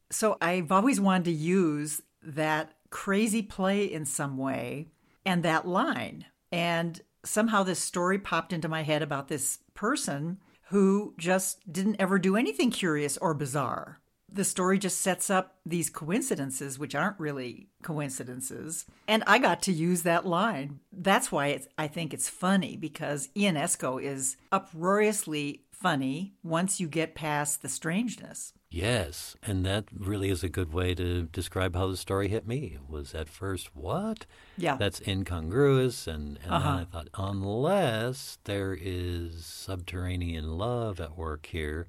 So 0.10 0.38
I've 0.41 0.71
always 0.71 1.01
wanted 1.01 1.25
to 1.25 1.32
use 1.32 2.01
that 2.23 2.73
crazy 2.89 3.41
play 3.41 3.86
in 3.86 4.06
some 4.06 4.38
way 4.38 4.88
and 5.25 5.43
that 5.43 5.67
line. 5.67 6.25
And 6.52 7.02
somehow 7.23 7.63
this 7.63 7.80
story 7.80 8.17
popped 8.17 8.54
into 8.54 8.67
my 8.67 8.84
head 8.84 9.02
about 9.02 9.28
this 9.28 9.60
person 9.73 10.39
who 10.69 11.13
just 11.17 11.71
didn't 11.71 11.97
ever 11.99 12.19
do 12.19 12.36
anything 12.36 12.71
curious 12.71 13.17
or 13.17 13.34
bizarre. 13.34 13.99
The 14.32 14.43
story 14.43 14.78
just 14.78 15.02
sets 15.02 15.32
up 15.32 15.56
these 15.65 15.89
coincidences, 15.89 16.78
which 16.78 16.93
aren't 16.93 17.19
really 17.19 17.69
coincidences. 17.82 18.86
And 19.08 19.23
I 19.25 19.39
got 19.39 19.63
to 19.63 19.71
use 19.71 20.04
that 20.04 20.25
line. 20.25 20.82
That's 20.93 21.32
why 21.32 21.60
I 21.80 21.88
think 21.88 22.13
it's 22.13 22.30
funny 22.30 22.78
because 22.78 23.30
Ionesco 23.36 24.02
is 24.02 24.38
uproariously 24.52 25.63
funny 25.79 26.33
once 26.43 26.79
you 26.79 26.87
get 26.87 27.15
past 27.15 27.61
the 27.61 27.69
strangeness. 27.69 28.53
Yes, 28.69 29.35
and 29.41 29.65
that 29.65 29.85
really 29.97 30.29
is 30.29 30.43
a 30.43 30.49
good 30.49 30.71
way 30.71 30.93
to 30.93 31.23
describe 31.23 31.75
how 31.75 31.87
the 31.87 31.97
story 31.97 32.27
hit 32.27 32.47
me. 32.47 32.73
It 32.75 32.89
Was 32.89 33.15
at 33.15 33.27
first 33.27 33.75
what? 33.75 34.25
Yeah, 34.57 34.75
that's 34.75 35.01
incongruous, 35.07 36.05
and, 36.05 36.37
and 36.43 36.51
uh-huh. 36.51 36.69
then 36.69 36.79
I 36.79 36.83
thought, 36.85 37.07
unless 37.15 38.37
there 38.43 38.77
is 38.79 39.45
subterranean 39.45 40.57
love 40.57 40.99
at 40.99 41.17
work 41.17 41.47
here, 41.47 41.87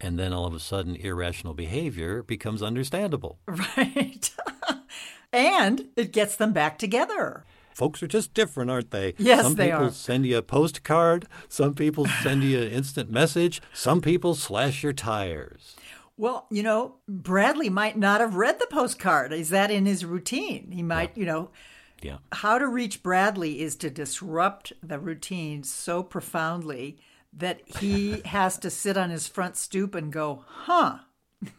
and 0.00 0.18
then 0.18 0.32
all 0.32 0.46
of 0.46 0.54
a 0.54 0.60
sudden 0.60 0.94
irrational 0.94 1.54
behavior 1.54 2.22
becomes 2.22 2.62
understandable. 2.62 3.38
Right, 3.48 4.30
and 5.32 5.88
it 5.96 6.12
gets 6.12 6.36
them 6.36 6.52
back 6.52 6.78
together. 6.78 7.44
Folks 7.76 8.02
are 8.02 8.06
just 8.06 8.32
different, 8.32 8.70
aren't 8.70 8.90
they? 8.90 9.12
Yes, 9.18 9.42
some 9.42 9.54
they 9.54 9.66
people 9.66 9.84
are. 9.84 9.90
send 9.90 10.24
you 10.24 10.38
a 10.38 10.42
postcard. 10.42 11.28
Some 11.46 11.74
people 11.74 12.06
send 12.22 12.42
you 12.42 12.62
an 12.62 12.70
instant 12.70 13.10
message. 13.10 13.60
Some 13.74 14.00
people 14.00 14.34
slash 14.34 14.82
your 14.82 14.94
tires. 14.94 15.76
Well, 16.16 16.46
you 16.50 16.62
know, 16.62 16.94
Bradley 17.06 17.68
might 17.68 17.98
not 17.98 18.22
have 18.22 18.34
read 18.34 18.58
the 18.58 18.66
postcard. 18.70 19.34
Is 19.34 19.50
that 19.50 19.70
in 19.70 19.84
his 19.84 20.06
routine? 20.06 20.70
He 20.70 20.82
might, 20.82 21.10
yeah. 21.14 21.20
you 21.20 21.26
know. 21.26 21.50
Yeah. 22.00 22.16
How 22.32 22.56
to 22.56 22.66
reach 22.66 23.02
Bradley 23.02 23.60
is 23.60 23.76
to 23.76 23.90
disrupt 23.90 24.72
the 24.82 24.98
routine 24.98 25.62
so 25.62 26.02
profoundly 26.02 26.96
that 27.30 27.60
he 27.78 28.20
has 28.24 28.56
to 28.60 28.70
sit 28.70 28.96
on 28.96 29.10
his 29.10 29.28
front 29.28 29.54
stoop 29.54 29.94
and 29.94 30.10
go, 30.10 30.46
huh. 30.48 31.00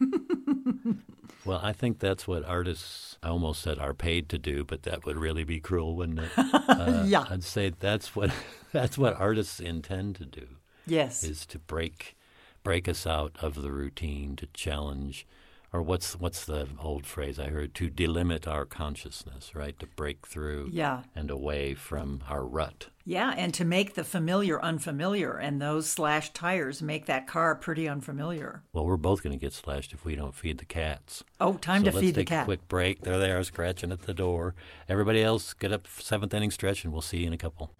well, 1.48 1.60
I 1.62 1.72
think 1.72 1.98
that's 1.98 2.28
what 2.28 2.44
artists, 2.44 3.16
I 3.22 3.28
almost 3.28 3.62
said 3.62 3.78
are 3.78 3.94
paid 3.94 4.28
to 4.28 4.38
do, 4.38 4.64
but 4.64 4.82
that 4.82 5.06
would 5.06 5.16
really 5.16 5.44
be 5.44 5.60
cruel, 5.60 5.96
wouldn't 5.96 6.20
it? 6.20 6.30
Uh, 6.68 7.02
yeah. 7.06 7.24
I'd 7.28 7.42
say 7.42 7.70
that's 7.70 8.14
what 8.14 8.30
that's 8.72 8.98
what 8.98 9.18
artists 9.18 9.58
intend 9.58 10.16
to 10.16 10.24
do. 10.26 10.46
Yes. 10.86 11.24
Is 11.24 11.46
to 11.46 11.58
break 11.58 12.14
break 12.62 12.86
us 12.86 13.06
out 13.06 13.34
of 13.40 13.62
the 13.62 13.72
routine, 13.72 14.36
to 14.36 14.46
challenge, 14.52 15.26
or 15.72 15.82
what's 15.82 16.18
what's 16.18 16.44
the 16.44 16.68
old 16.80 17.06
phrase 17.06 17.38
I 17.38 17.46
heard? 17.48 17.74
To 17.74 17.90
delimit 17.90 18.46
our 18.46 18.64
consciousness, 18.64 19.54
right? 19.54 19.78
To 19.78 19.86
break 19.86 20.26
through, 20.26 20.70
yeah. 20.72 21.02
and 21.14 21.30
away 21.30 21.74
from 21.74 22.22
our 22.28 22.44
rut. 22.44 22.88
Yeah, 23.04 23.32
and 23.36 23.54
to 23.54 23.64
make 23.64 23.94
the 23.94 24.04
familiar 24.04 24.62
unfamiliar, 24.62 25.36
and 25.38 25.62
those 25.62 25.88
slashed 25.88 26.34
tires 26.34 26.82
make 26.82 27.06
that 27.06 27.26
car 27.26 27.54
pretty 27.54 27.88
unfamiliar. 27.88 28.62
Well, 28.72 28.84
we're 28.84 28.98
both 28.98 29.22
going 29.22 29.38
to 29.38 29.40
get 29.40 29.54
slashed 29.54 29.94
if 29.94 30.04
we 30.04 30.14
don't 30.14 30.34
feed 30.34 30.58
the 30.58 30.66
cats. 30.66 31.24
Oh, 31.40 31.54
time 31.54 31.84
so 31.84 31.90
to 31.90 32.00
feed 32.00 32.14
the 32.14 32.24
cat. 32.24 32.30
Let's 32.30 32.30
take 32.30 32.42
a 32.42 32.44
quick 32.44 32.68
break. 32.68 33.00
There 33.02 33.18
they 33.18 33.30
are, 33.30 33.42
scratching 33.42 33.92
at 33.92 34.02
the 34.02 34.12
door. 34.12 34.54
Everybody 34.88 35.22
else, 35.22 35.54
get 35.54 35.72
up 35.72 35.86
seventh 35.86 36.34
inning 36.34 36.50
stretch, 36.50 36.84
and 36.84 36.92
we'll 36.92 37.02
see 37.02 37.18
you 37.18 37.28
in 37.28 37.32
a 37.32 37.38
couple. 37.38 37.72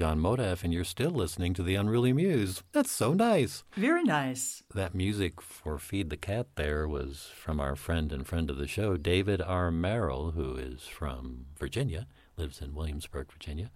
John 0.00 0.18
Modaff, 0.18 0.64
and 0.64 0.72
you're 0.72 0.82
still 0.82 1.10
listening 1.10 1.52
to 1.52 1.62
The 1.62 1.74
Unruly 1.74 2.14
Muse. 2.14 2.62
That's 2.72 2.90
so 2.90 3.12
nice. 3.12 3.64
Very 3.76 4.02
nice. 4.02 4.62
That 4.74 4.94
music 4.94 5.42
for 5.42 5.78
Feed 5.78 6.08
the 6.08 6.16
Cat 6.16 6.46
there 6.54 6.88
was 6.88 7.28
from 7.36 7.60
our 7.60 7.76
friend 7.76 8.10
and 8.10 8.26
friend 8.26 8.48
of 8.48 8.56
the 8.56 8.66
show, 8.66 8.96
David 8.96 9.42
R. 9.42 9.70
Merrill, 9.70 10.30
who 10.30 10.56
is 10.56 10.84
from 10.84 11.48
Virginia, 11.58 12.06
lives 12.38 12.62
in 12.62 12.74
Williamsburg, 12.74 13.30
Virginia. 13.30 13.72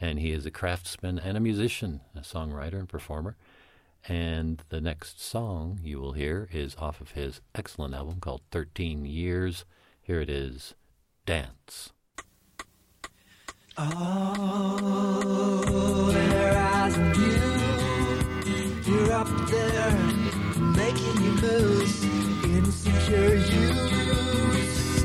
And 0.00 0.18
he 0.18 0.30
is 0.30 0.46
a 0.46 0.50
craftsman 0.50 1.18
and 1.18 1.36
a 1.36 1.40
musician, 1.40 2.00
a 2.16 2.20
songwriter 2.20 2.78
and 2.78 2.88
performer. 2.88 3.36
And 4.08 4.62
the 4.70 4.80
next 4.80 5.20
song 5.20 5.78
you 5.82 6.00
will 6.00 6.12
hear 6.12 6.48
is 6.50 6.74
off 6.76 7.02
of 7.02 7.10
his 7.10 7.42
excellent 7.54 7.92
album 7.92 8.20
called 8.20 8.40
13 8.50 9.04
Years. 9.04 9.66
Here 10.00 10.22
it 10.22 10.30
is 10.30 10.74
Dance. 11.26 11.90
Oh, 13.78 14.80
their 16.12 16.58
eyes 16.58 16.98
on 16.98 17.14
you. 17.14 17.38
You're 18.84 19.12
up 19.12 19.28
there, 19.48 19.92
making 20.76 21.22
your 21.22 21.34
moves. 21.40 22.02
Insecure 22.44 23.36
youths. 23.36 25.04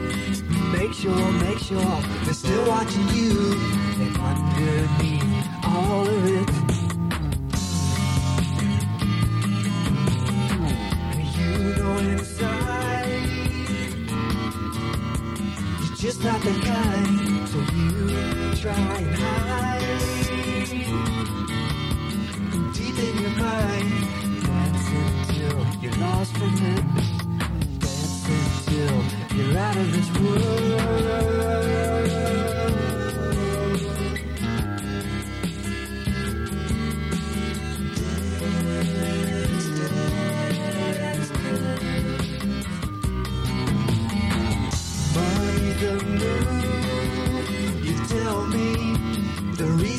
Make 0.74 0.94
sure, 0.94 1.32
make 1.34 1.60
sure 1.60 2.02
they're 2.24 2.34
still 2.34 2.68
watching 2.68 3.08
you. 3.10 3.54
And 4.02 4.18
underneath 4.18 5.48
all 5.64 6.08
of 6.08 6.26
it, 6.26 6.50
you 11.38 11.52
know 11.78 11.98
inside, 11.98 13.30
you're 15.82 15.98
just 15.98 16.24
not 16.24 16.42
the 16.42 16.54
kind. 16.64 17.35
So 17.56 17.62
you 17.62 18.56
try 18.56 18.74
and 18.74 19.16
hide 19.16 19.80
deep 22.74 23.00
in 23.00 23.18
your 23.22 23.30
mind. 23.30 23.92
Dance 24.44 24.90
until 24.92 25.66
you're 25.82 25.96
lost 25.96 26.36
from 26.36 26.54
it. 26.54 26.84
Dance 27.80 28.28
until 28.28 28.96
you're 29.38 29.58
out 29.58 29.78
of 29.78 29.88
this 29.94 30.10
world. 30.20 31.75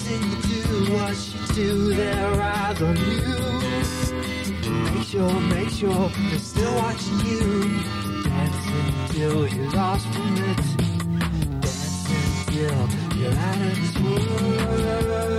Reason 0.08 0.30
you 0.30 0.62
do 0.62 0.92
what 0.92 1.16
you 1.28 1.54
do. 1.54 1.94
Their 1.94 2.40
eyes 2.40 2.82
on 2.82 2.96
you. 2.96 3.36
Make 4.94 5.06
sure, 5.06 5.40
make 5.40 5.70
sure 5.70 6.08
they're 6.30 6.38
still 6.38 6.74
watching 6.76 7.20
you. 7.20 7.82
Dance 8.24 8.66
until 9.08 9.46
you're 9.48 9.70
lost 9.70 10.06
from 10.08 10.36
it. 10.36 10.56
Dancing 11.60 12.16
until 12.38 13.18
you're 13.18 13.32
out 13.32 13.60
of 13.60 13.74
this 13.76 13.98
world. 13.98 15.35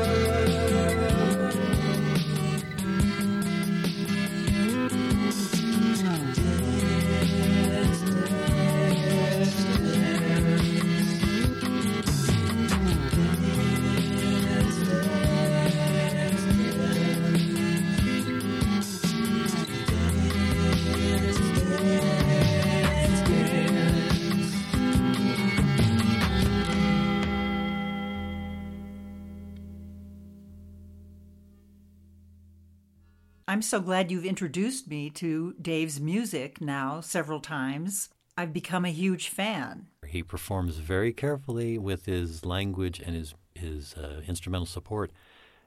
I'm 33.57 33.63
so 33.63 33.79
glad 33.79 34.11
you've 34.11 34.23
introduced 34.23 34.87
me 34.87 35.09
to 35.09 35.55
Dave's 35.59 35.99
music 35.99 36.61
now 36.61 37.01
several 37.01 37.39
times. 37.39 38.09
I've 38.37 38.53
become 38.53 38.85
a 38.85 38.91
huge 38.91 39.29
fan. 39.29 39.87
He 40.05 40.21
performs 40.21 40.77
very 40.77 41.11
carefully 41.11 41.79
with 41.79 42.05
his 42.05 42.45
language 42.45 42.99
and 42.99 43.15
his 43.15 43.33
his 43.55 43.95
uh, 43.95 44.21
instrumental 44.27 44.67
support. 44.67 45.11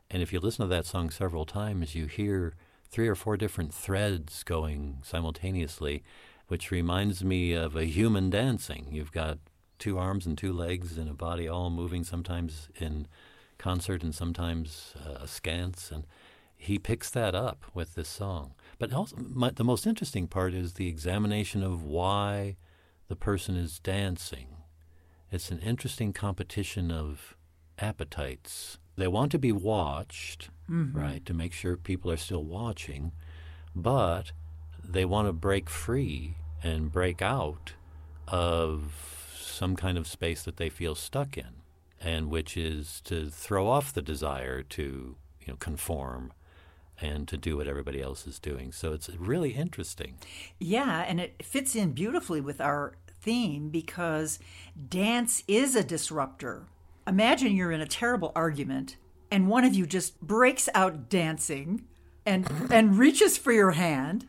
And 0.09 0.23
if 0.23 0.33
you 0.33 0.39
listen 0.39 0.65
to 0.65 0.69
that 0.69 0.87
song 0.87 1.11
several 1.11 1.45
times, 1.45 1.97
you 1.97 2.07
hear 2.07 2.55
three 2.89 3.09
or 3.09 3.17
four 3.17 3.37
different 3.37 3.75
threads 3.75 4.45
going 4.45 4.99
simultaneously, 5.03 6.05
which 6.47 6.71
reminds 6.71 7.25
me 7.25 7.55
of 7.55 7.75
a 7.75 7.87
human 7.87 8.31
dancing. 8.31 8.87
You've 8.93 9.11
got 9.11 9.39
two 9.81 9.99
arms 9.99 10.27
and 10.27 10.39
two 10.39 10.53
legs 10.53 10.97
and 10.97 11.11
a 11.11 11.15
body 11.15 11.49
all 11.49 11.71
moving, 11.71 12.05
sometimes 12.05 12.69
in 12.77 13.09
concert 13.59 14.05
and 14.05 14.15
sometimes 14.15 14.95
uh, 15.05 15.25
askance. 15.25 15.91
And 15.91 16.05
he 16.63 16.79
picks 16.79 17.09
that 17.11 17.35
up 17.35 17.65
with 17.75 17.95
this 17.95 18.09
song. 18.09 18.53
But 18.79 18.93
also, 18.93 19.17
my, 19.17 19.51
the 19.51 19.65
most 19.65 19.87
interesting 19.87 20.27
part 20.27 20.53
is 20.53 20.75
the 20.75 20.89
examination 20.89 21.63
of 21.63 21.83
why 21.83 22.57
the 23.09 23.17
person 23.17 23.57
is 23.57 23.79
dancing. 23.79 24.49
It's 25.33 25.51
an 25.51 25.61
interesting 25.61 26.13
competition 26.13 26.91
of 26.91 27.35
appetites. 27.79 28.79
They 28.97 29.09
want 29.09 29.33
to 29.33 29.39
be 29.39 29.53
watched, 29.53 30.51
Mm-hmm. 30.71 30.97
right, 30.99 31.27
to 31.27 31.35
make 31.35 31.53
sure 31.53 31.77
people 31.77 32.11
are 32.13 32.17
still 32.17 32.45
watching, 32.45 33.11
but 33.75 34.31
they 34.85 35.05
want 35.05 35.27
to 35.29 35.33
break 35.33 35.69
free 35.69 36.37
and 36.63 36.93
break 36.93 37.21
out 37.23 37.73
of 38.29 39.35
some 39.41 39.75
kind 39.77 39.99
of 39.99 40.07
space 40.07 40.43
that 40.45 40.59
they 40.59 40.69
feel 40.69 40.95
stuck 40.95 41.37
in, 41.37 41.63
and 42.01 42.31
which 42.31 42.57
is 42.57 43.01
to 43.03 43.31
throw 43.31 43.67
off 43.67 43.93
the 43.93 44.03
desire 44.03 44.63
to, 44.63 45.17
you 45.41 45.47
know, 45.49 45.57
conform 45.57 46.33
and 47.01 47.27
to 47.29 47.37
do 47.37 47.57
what 47.57 47.67
everybody 47.67 48.01
else 48.01 48.27
is 48.27 48.39
doing. 48.39 48.73
So 48.73 48.93
it's 48.93 49.09
really 49.11 49.51
interesting. 49.51 50.19
Yeah, 50.59 51.05
and 51.07 51.21
it 51.21 51.43
fits 51.45 51.75
in 51.75 51.93
beautifully 51.93 52.41
with 52.41 52.61
our 52.61 52.95
theme 53.21 53.69
because 53.69 54.39
dance 54.89 55.43
is 55.47 55.75
a 55.75 55.85
disruptor. 55.85 56.65
Imagine 57.07 57.55
you're 57.55 57.73
in 57.73 57.81
a 57.81 57.87
terrible 57.87 58.33
argument 58.35 58.97
and 59.31 59.49
one 59.49 59.65
of 59.65 59.75
you 59.75 59.87
just 59.87 60.21
breaks 60.21 60.69
out 60.75 61.09
dancing 61.09 61.85
and 62.27 62.51
and 62.71 62.99
reaches 62.99 63.39
for 63.39 63.53
your 63.53 63.73
hand. 63.73 64.27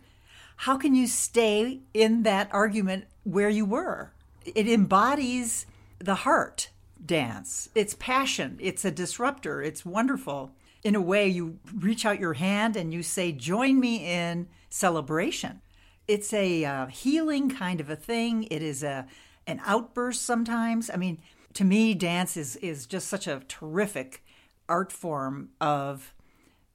How 0.58 0.78
can 0.78 0.94
you 0.94 1.08
stay 1.08 1.80
in 1.94 2.24
that 2.24 2.50
argument 2.52 3.06
where 3.24 3.50
you 3.50 3.66
were? 3.66 4.12
It 4.46 4.68
embodies 4.68 5.66
the 6.00 6.16
heart 6.16 6.70
dance. 7.04 7.70
It's 7.74 7.96
passion. 7.96 8.58
It's 8.62 8.86
a 8.86 8.92
disruptor. 8.92 9.62
It's 9.62 9.86
wonderful. 9.86 10.52
In 10.84 10.96
a 10.96 11.02
way, 11.02 11.28
you 11.28 11.60
reach 11.76 12.06
out 12.06 12.20
your 12.20 12.34
hand 12.34 12.76
and 12.76 12.94
you 12.94 13.04
say, 13.04 13.32
Join 13.32 13.80
me 13.80 14.06
in 14.06 14.48
celebration. 14.70 15.62
It's 16.08 16.34
a 16.34 16.66
uh, 16.66 16.86
healing 16.88 17.50
kind 17.50 17.80
of 17.80 17.90
a 17.90 17.96
thing. 17.96 18.44
It 18.50 18.62
is 18.62 18.84
a 18.84 19.08
an 19.48 19.62
outburst 19.66 20.24
sometimes. 20.24 20.90
I 20.90 20.98
mean, 20.98 21.20
to 21.54 21.64
me, 21.64 21.94
dance 21.94 22.38
is, 22.38 22.56
is 22.58 22.86
just 22.86 23.08
such 23.08 23.28
a 23.28 23.42
terrific 23.48 24.24
art 24.70 24.92
form 24.92 25.50
of 25.60 26.14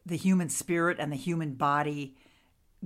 the 0.05 0.17
human 0.17 0.49
spirit 0.49 0.99
and 1.01 1.11
the 1.11 1.17
human 1.17 1.55
body 1.55 2.15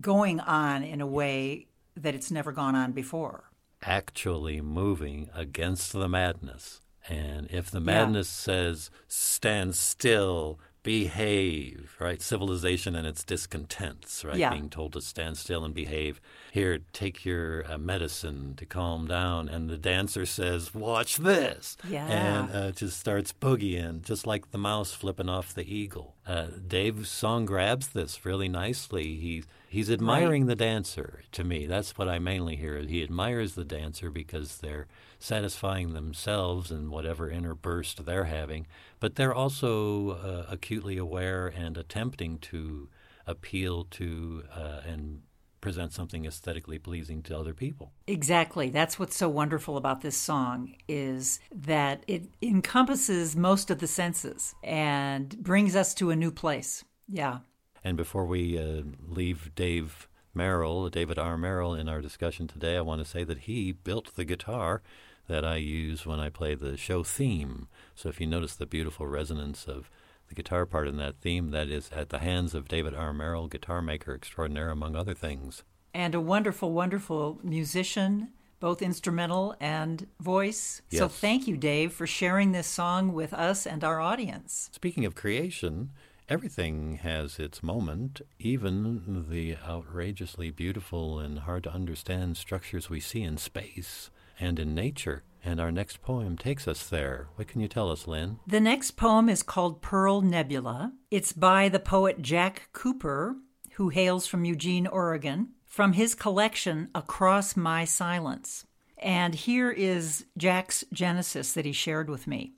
going 0.01 0.41
on 0.41 0.83
in 0.83 1.01
a 1.01 1.07
way 1.07 1.67
that 1.97 2.15
it's 2.15 2.31
never 2.31 2.53
gone 2.53 2.75
on 2.75 2.93
before. 2.93 3.51
Actually 3.83 4.61
moving 4.61 5.29
against 5.35 5.93
the 5.93 6.09
madness. 6.09 6.81
And 7.09 7.51
if 7.51 7.71
the 7.71 7.81
madness 7.81 8.29
says, 8.29 8.91
stand 9.09 9.75
still, 9.75 10.61
behave, 10.83 11.95
right? 11.99 12.23
Civilization 12.23 12.97
and 12.97 13.07
its 13.07 13.23
discontents, 13.23 14.25
right? 14.25 14.37
Yeah. 14.37 14.51
Being 14.51 14.71
told 14.71 14.95
to 14.95 15.01
stand 15.01 15.37
still 15.37 15.65
and 15.65 15.75
behave. 15.75 16.21
Here, 16.53 16.81
take 16.93 17.25
your 17.25 17.71
uh, 17.71 17.79
medicine 17.79 18.55
to 18.57 18.67
calm 18.67 19.07
down. 19.07 19.49
And 19.49 19.69
the 19.69 19.77
dancer 19.77 20.25
says, 20.25 20.75
watch 20.75 21.19
this. 21.19 21.77
Yeah. 21.89 22.07
And 22.07 22.55
uh, 22.55 22.71
just 22.73 22.99
starts 22.99 23.33
boogieing, 23.33 24.03
just 24.03 24.27
like 24.27 24.51
the 24.51 24.59
mouse 24.59 24.93
flipping 24.93 25.29
off 25.29 25.55
the 25.55 25.71
eagle. 25.73 26.15
Uh, 26.27 26.47
Dave's 26.67 27.11
song 27.11 27.45
grabs 27.45 27.89
this 27.89 28.25
really 28.25 28.49
nicely. 28.49 29.17
He, 29.17 29.45
he's 29.69 29.91
admiring 29.91 30.47
the 30.47 30.57
dancer 30.57 31.23
to 31.33 31.45
me. 31.45 31.67
That's 31.67 31.99
what 31.99 32.09
I 32.09 32.19
mainly 32.19 32.57
hear. 32.57 32.79
He 32.79 33.03
admires 33.03 33.55
the 33.55 33.65
dancer 33.65 34.11
because 34.11 34.59
they're 34.59 34.87
satisfying 35.21 35.93
themselves 35.93 36.71
in 36.71 36.91
whatever 36.91 37.31
inner 37.31 37.55
burst 37.55 38.05
they're 38.05 38.25
having, 38.25 38.67
but 38.99 39.15
they're 39.15 39.35
also 39.35 40.11
uh, 40.11 40.47
acutely 40.49 40.97
aware 40.97 41.47
and 41.47 41.77
attempting 41.77 42.39
to 42.39 42.89
appeal 43.27 43.85
to 43.85 44.43
uh, 44.53 44.81
and 44.87 45.23
present 45.61 45.93
something 45.93 46.25
aesthetically 46.25 46.79
pleasing 46.79 47.23
to 47.23 47.39
other 47.39 47.53
people. 47.53 47.93
Exactly. 48.07 48.71
That's 48.71 48.99
what's 48.99 49.15
so 49.15 49.29
wonderful 49.29 49.77
about 49.77 50.01
this 50.01 50.17
song 50.17 50.75
is 50.89 51.39
that 51.55 52.03
it 52.07 52.25
encompasses 52.41 53.37
most 53.37 53.71
of 53.71 53.79
the 53.79 53.87
senses 53.87 54.55
and 54.65 55.39
brings 55.43 55.77
us 55.77 55.93
to 55.95 56.11
a 56.11 56.17
new 56.17 56.31
place. 56.31 56.83
Yeah. 57.07 57.41
And 57.85 57.97
before 57.97 58.25
we 58.25 58.59
uh, 58.59 58.83
leave 59.07 59.55
Dave 59.55 60.09
Merrill, 60.33 60.89
David 60.89 61.19
R. 61.19 61.37
Merrill, 61.37 61.75
in 61.75 61.89
our 61.89 62.01
discussion 62.01 62.47
today, 62.47 62.77
I 62.77 62.83
want 62.83 63.03
to 63.03 63.09
say 63.09 63.25
that 63.25 63.41
he 63.41 63.73
built 63.73 64.15
the 64.15 64.25
guitar 64.25 64.83
that 65.29 65.45
I 65.45 65.57
use 65.57 66.05
when 66.05 66.21
I 66.21 66.29
play 66.29 66.55
the 66.55 66.77
show 66.77 67.03
theme. 67.03 67.69
So 67.95 68.09
if 68.09 68.21
you 68.21 68.27
notice 68.27 68.55
the 68.55 68.67
beautiful 68.67 69.07
resonance 69.07 69.67
of 69.67 69.91
the 70.29 70.35
guitar 70.35 70.67
part 70.67 70.89
in 70.89 70.97
that 70.97 71.21
theme, 71.21 71.51
that 71.51 71.69
is 71.69 71.91
at 71.93 72.09
the 72.11 72.19
hands 72.19 72.55
of 72.55 72.69
David 72.69 72.95
R. 72.95 73.13
Merrill, 73.13 73.49
guitar 73.49 73.83
maker 73.83 74.15
extraordinaire, 74.15 74.71
among 74.71 74.97
other 74.97 75.15
things. 75.15 75.63
And 75.93 76.15
a 76.15 76.21
wonderful, 76.21 76.73
wonderful 76.73 77.41
musician, 77.43 78.29
both 78.61 78.81
instrumental 78.81 79.57
and 79.61 80.07
voice. 80.21 80.83
Yes. 80.91 81.01
So 81.01 81.09
thank 81.09 81.49
you, 81.49 81.57
Dave, 81.57 81.93
for 81.93 82.07
sharing 82.07 82.53
this 82.53 82.69
song 82.69 83.13
with 83.13 83.35
us 83.35 83.67
and 83.67 83.83
our 83.83 84.01
audience. 84.01 84.71
Speaking 84.73 85.05
of 85.05 85.15
creation, 85.15 85.91
everything 86.29 86.99
has 87.03 87.41
its 87.41 87.63
moment, 87.63 88.21
even 88.39 89.27
the 89.31 89.57
outrageously 89.67 90.51
beautiful 90.51 91.19
and 91.19 91.41
hard 91.41 91.65
to 91.65 91.73
understand 91.73 92.37
structures 92.37 92.89
we 92.89 93.01
see 93.01 93.23
in 93.23 93.37
space 93.37 94.11
and 94.41 94.59
in 94.59 94.75
nature. 94.75 95.23
And 95.45 95.61
our 95.61 95.71
next 95.71 96.03
poem 96.03 96.37
takes 96.37 96.67
us 96.67 96.89
there. 96.89 97.29
What 97.37 97.49
can 97.49 97.61
you 97.61 97.69
tell 97.69 97.91
us, 97.91 98.07
Lynn? 98.07 98.41
The 98.47 98.61
next 98.61 98.93
poem 98.93 99.29
is 99.29 99.43
called 99.43 99.81
Pearl 99.81 100.21
Nebula. 100.21 100.93
It's 101.11 101.33
by 101.33 101.69
the 101.69 101.79
poet 101.79 102.21
Jack 102.21 102.69
Cooper, 102.73 103.37
who 103.73 103.89
hails 103.89 104.27
from 104.27 104.45
Eugene, 104.45 104.87
Oregon, 104.87 105.51
from 105.65 105.95
his 105.95 106.15
collection 106.15 106.89
Across 106.95 107.57
My 107.57 107.85
Silence. 107.85 108.67
And 108.99 109.35
here 109.35 109.71
is 109.71 110.27
Jack's 110.37 110.85
genesis 110.93 111.55
that 111.55 111.65
he 111.65 111.73
shared 111.73 112.11
with 112.11 112.27
me. 112.27 112.53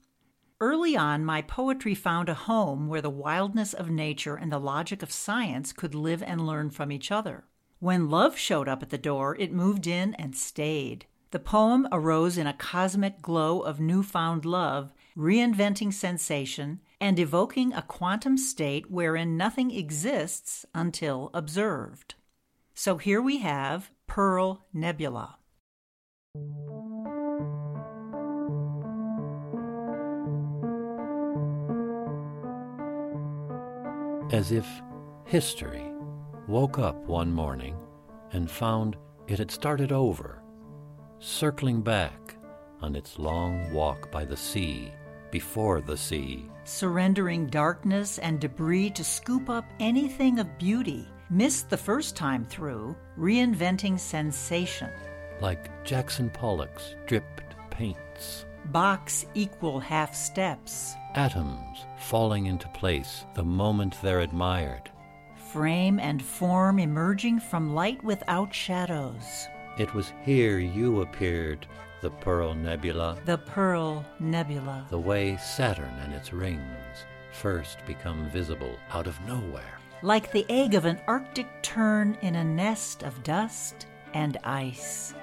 Early 0.59 0.97
on, 0.97 1.23
my 1.23 1.41
poetry 1.41 1.95
found 1.95 2.27
a 2.27 2.33
home 2.33 2.87
where 2.87 3.01
the 3.01 3.09
wildness 3.09 3.73
of 3.73 3.89
nature 3.89 4.35
and 4.35 4.51
the 4.51 4.59
logic 4.59 5.01
of 5.01 5.11
science 5.11 5.71
could 5.71 5.95
live 5.95 6.21
and 6.23 6.45
learn 6.45 6.69
from 6.69 6.91
each 6.91 7.11
other. 7.11 7.45
When 7.79 8.09
love 8.09 8.37
showed 8.37 8.67
up 8.67 8.81
at 8.81 8.89
the 8.89 8.97
door, 8.97 9.37
it 9.37 9.51
moved 9.51 9.87
in 9.87 10.13
and 10.15 10.35
stayed. 10.35 11.05
The 11.33 11.39
poem 11.39 11.87
arose 11.91 12.37
in 12.37 12.45
a 12.45 12.53
cosmic 12.53 13.19
glow 13.19 13.61
of 13.61 13.79
newfound 13.79 14.45
love, 14.45 14.93
reinventing 15.17 15.91
sensation 15.91 16.79
and 17.01 17.17
evoking 17.17 17.73
a 17.73 17.81
quantum 17.81 18.37
state 18.37 18.91
wherein 18.91 19.35
nothing 19.35 19.71
exists 19.71 20.63
until 20.75 21.31
observed. 21.33 22.13
So 22.75 22.97
here 22.97 23.19
we 23.19 23.39
have 23.39 23.89
Pearl 24.05 24.63
Nebula. 24.75 25.39
As 34.31 34.51
if 34.51 34.67
history 35.25 35.91
woke 36.47 36.77
up 36.77 36.95
one 37.07 37.33
morning 37.33 37.75
and 38.33 38.51
found 38.51 38.97
it 39.27 39.39
had 39.39 39.49
started 39.49 39.91
over, 39.91 40.42
circling 41.23 41.81
back 41.81 42.35
on 42.81 42.95
its 42.97 43.17
long 43.17 43.71
walk 43.71 44.11
by 44.11 44.25
the 44.25 44.35
sea, 44.35 44.91
before 45.31 45.79
the 45.79 45.95
sea. 45.95 46.49
surrendering 46.65 47.47
darkness 47.47 48.19
and 48.19 48.39
debris 48.41 48.89
to 48.89 49.03
scoop 49.03 49.49
up 49.49 49.65
anything 49.79 50.37
of 50.39 50.57
beauty, 50.57 51.07
missed 51.29 51.69
the 51.69 51.77
first 51.77 52.15
time 52.15 52.43
through, 52.45 52.95
reinventing 53.17 53.97
sensation. 53.97 54.89
like 55.41 55.69
Jackson 55.85 56.29
Pollock's 56.29 56.95
dripped 57.07 57.41
paints, 57.69 58.45
Box 58.71 59.25
equal 59.33 59.79
half 59.79 60.13
steps, 60.15 60.93
atoms 61.15 61.85
falling 61.99 62.45
into 62.47 62.67
place 62.69 63.25
the 63.35 63.43
moment 63.43 63.95
they're 64.01 64.21
admired. 64.21 64.89
frame 65.53 65.99
and 65.99 66.21
form 66.21 66.79
emerging 66.79 67.39
from 67.39 67.73
light 67.75 68.03
without 68.03 68.53
shadows. 68.53 69.47
It 69.77 69.93
was 69.93 70.13
here 70.23 70.59
you 70.59 71.01
appeared, 71.01 71.65
the 72.01 72.11
Pearl 72.11 72.53
Nebula, 72.53 73.17
The 73.25 73.37
Pearl 73.39 74.05
Nebula. 74.19 74.85
the 74.89 74.99
way 74.99 75.37
Saturn 75.37 75.93
and 76.03 76.13
its 76.13 76.31
rings 76.33 77.05
first 77.31 77.79
become 77.87 78.29
visible 78.29 78.77
out 78.91 79.07
of 79.07 79.19
nowhere. 79.27 79.79
like 80.03 80.31
the 80.31 80.45
egg 80.49 80.75
of 80.75 80.85
an 80.85 80.99
Arctic 81.07 81.47
tern 81.63 82.17
in 82.21 82.35
a 82.35 82.43
nest 82.43 83.03
of 83.03 83.23
dust 83.23 83.87
and 84.13 84.37
ice. 84.43 85.13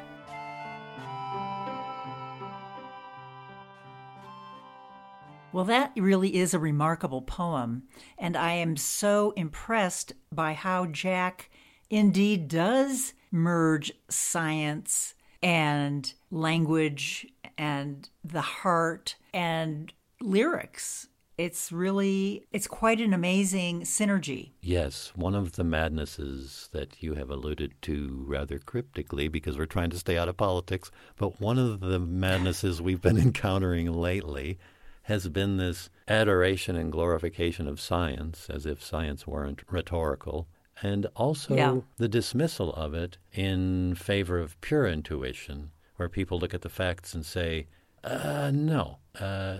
Well, 5.53 5.65
that 5.65 5.93
really 5.97 6.37
is 6.37 6.55
a 6.55 6.59
remarkable 6.61 7.23
poem, 7.23 7.83
and 8.17 8.37
I 8.37 8.53
am 8.53 8.77
so 8.77 9.33
impressed 9.33 10.13
by 10.33 10.53
how 10.53 10.87
Jack 10.87 11.51
indeed 11.91 12.47
does 12.47 13.15
merge 13.31 13.93
science 14.09 15.15
and 15.43 16.13
language 16.31 17.27
and 17.57 18.09
the 18.25 18.41
heart 18.41 19.17
and 19.33 19.93
lyrics. 20.21 21.09
It's 21.39 21.73
really 21.73 22.45
it's 22.53 22.67
quite 22.67 23.01
an 23.01 23.15
amazing 23.15 23.83
synergy. 23.83 24.51
Yes, 24.61 25.13
one 25.15 25.35
of 25.35 25.53
the 25.53 25.65
madnesses 25.65 26.69
that 26.73 27.03
you 27.03 27.15
have 27.15 27.31
alluded 27.31 27.73
to 27.83 28.25
rather 28.27 28.59
cryptically 28.59 29.29
because 29.29 29.57
we're 29.57 29.65
trying 29.65 29.89
to 29.91 29.99
stay 29.99 30.19
out 30.19 30.29
of 30.29 30.37
politics, 30.37 30.91
but 31.17 31.41
one 31.41 31.59
of 31.59 31.81
the 31.81 31.99
madnesses 31.99 32.83
we've 32.83 33.01
been 33.01 33.17
encountering 33.27 33.91
lately 33.91 34.59
has 35.05 35.29
been 35.29 35.57
this 35.57 35.89
adoration 36.07 36.77
and 36.77 36.93
glorification 36.93 37.67
of 37.67 37.81
science 37.81 38.51
as 38.51 38.67
if 38.67 38.85
science 38.85 39.27
weren't 39.27 39.63
rhetorical 39.71 40.47
and 40.83 41.07
also 41.17 41.55
Yeah. 41.57 41.81
the 41.99 42.09
dismissal 42.09 42.73
of 42.75 42.95
it 42.95 43.19
in 43.33 43.95
favor 43.95 44.39
of 44.39 44.61
pure 44.61 44.87
intuition, 44.87 45.71
where 45.97 46.09
people 46.09 46.39
look 46.39 46.55
at 46.55 46.63
the 46.63 46.69
facts 46.69 47.15
and 47.15 47.25
say, 47.25 47.67
uh, 48.03 48.51
no, 48.53 48.99
uh, 49.19 49.59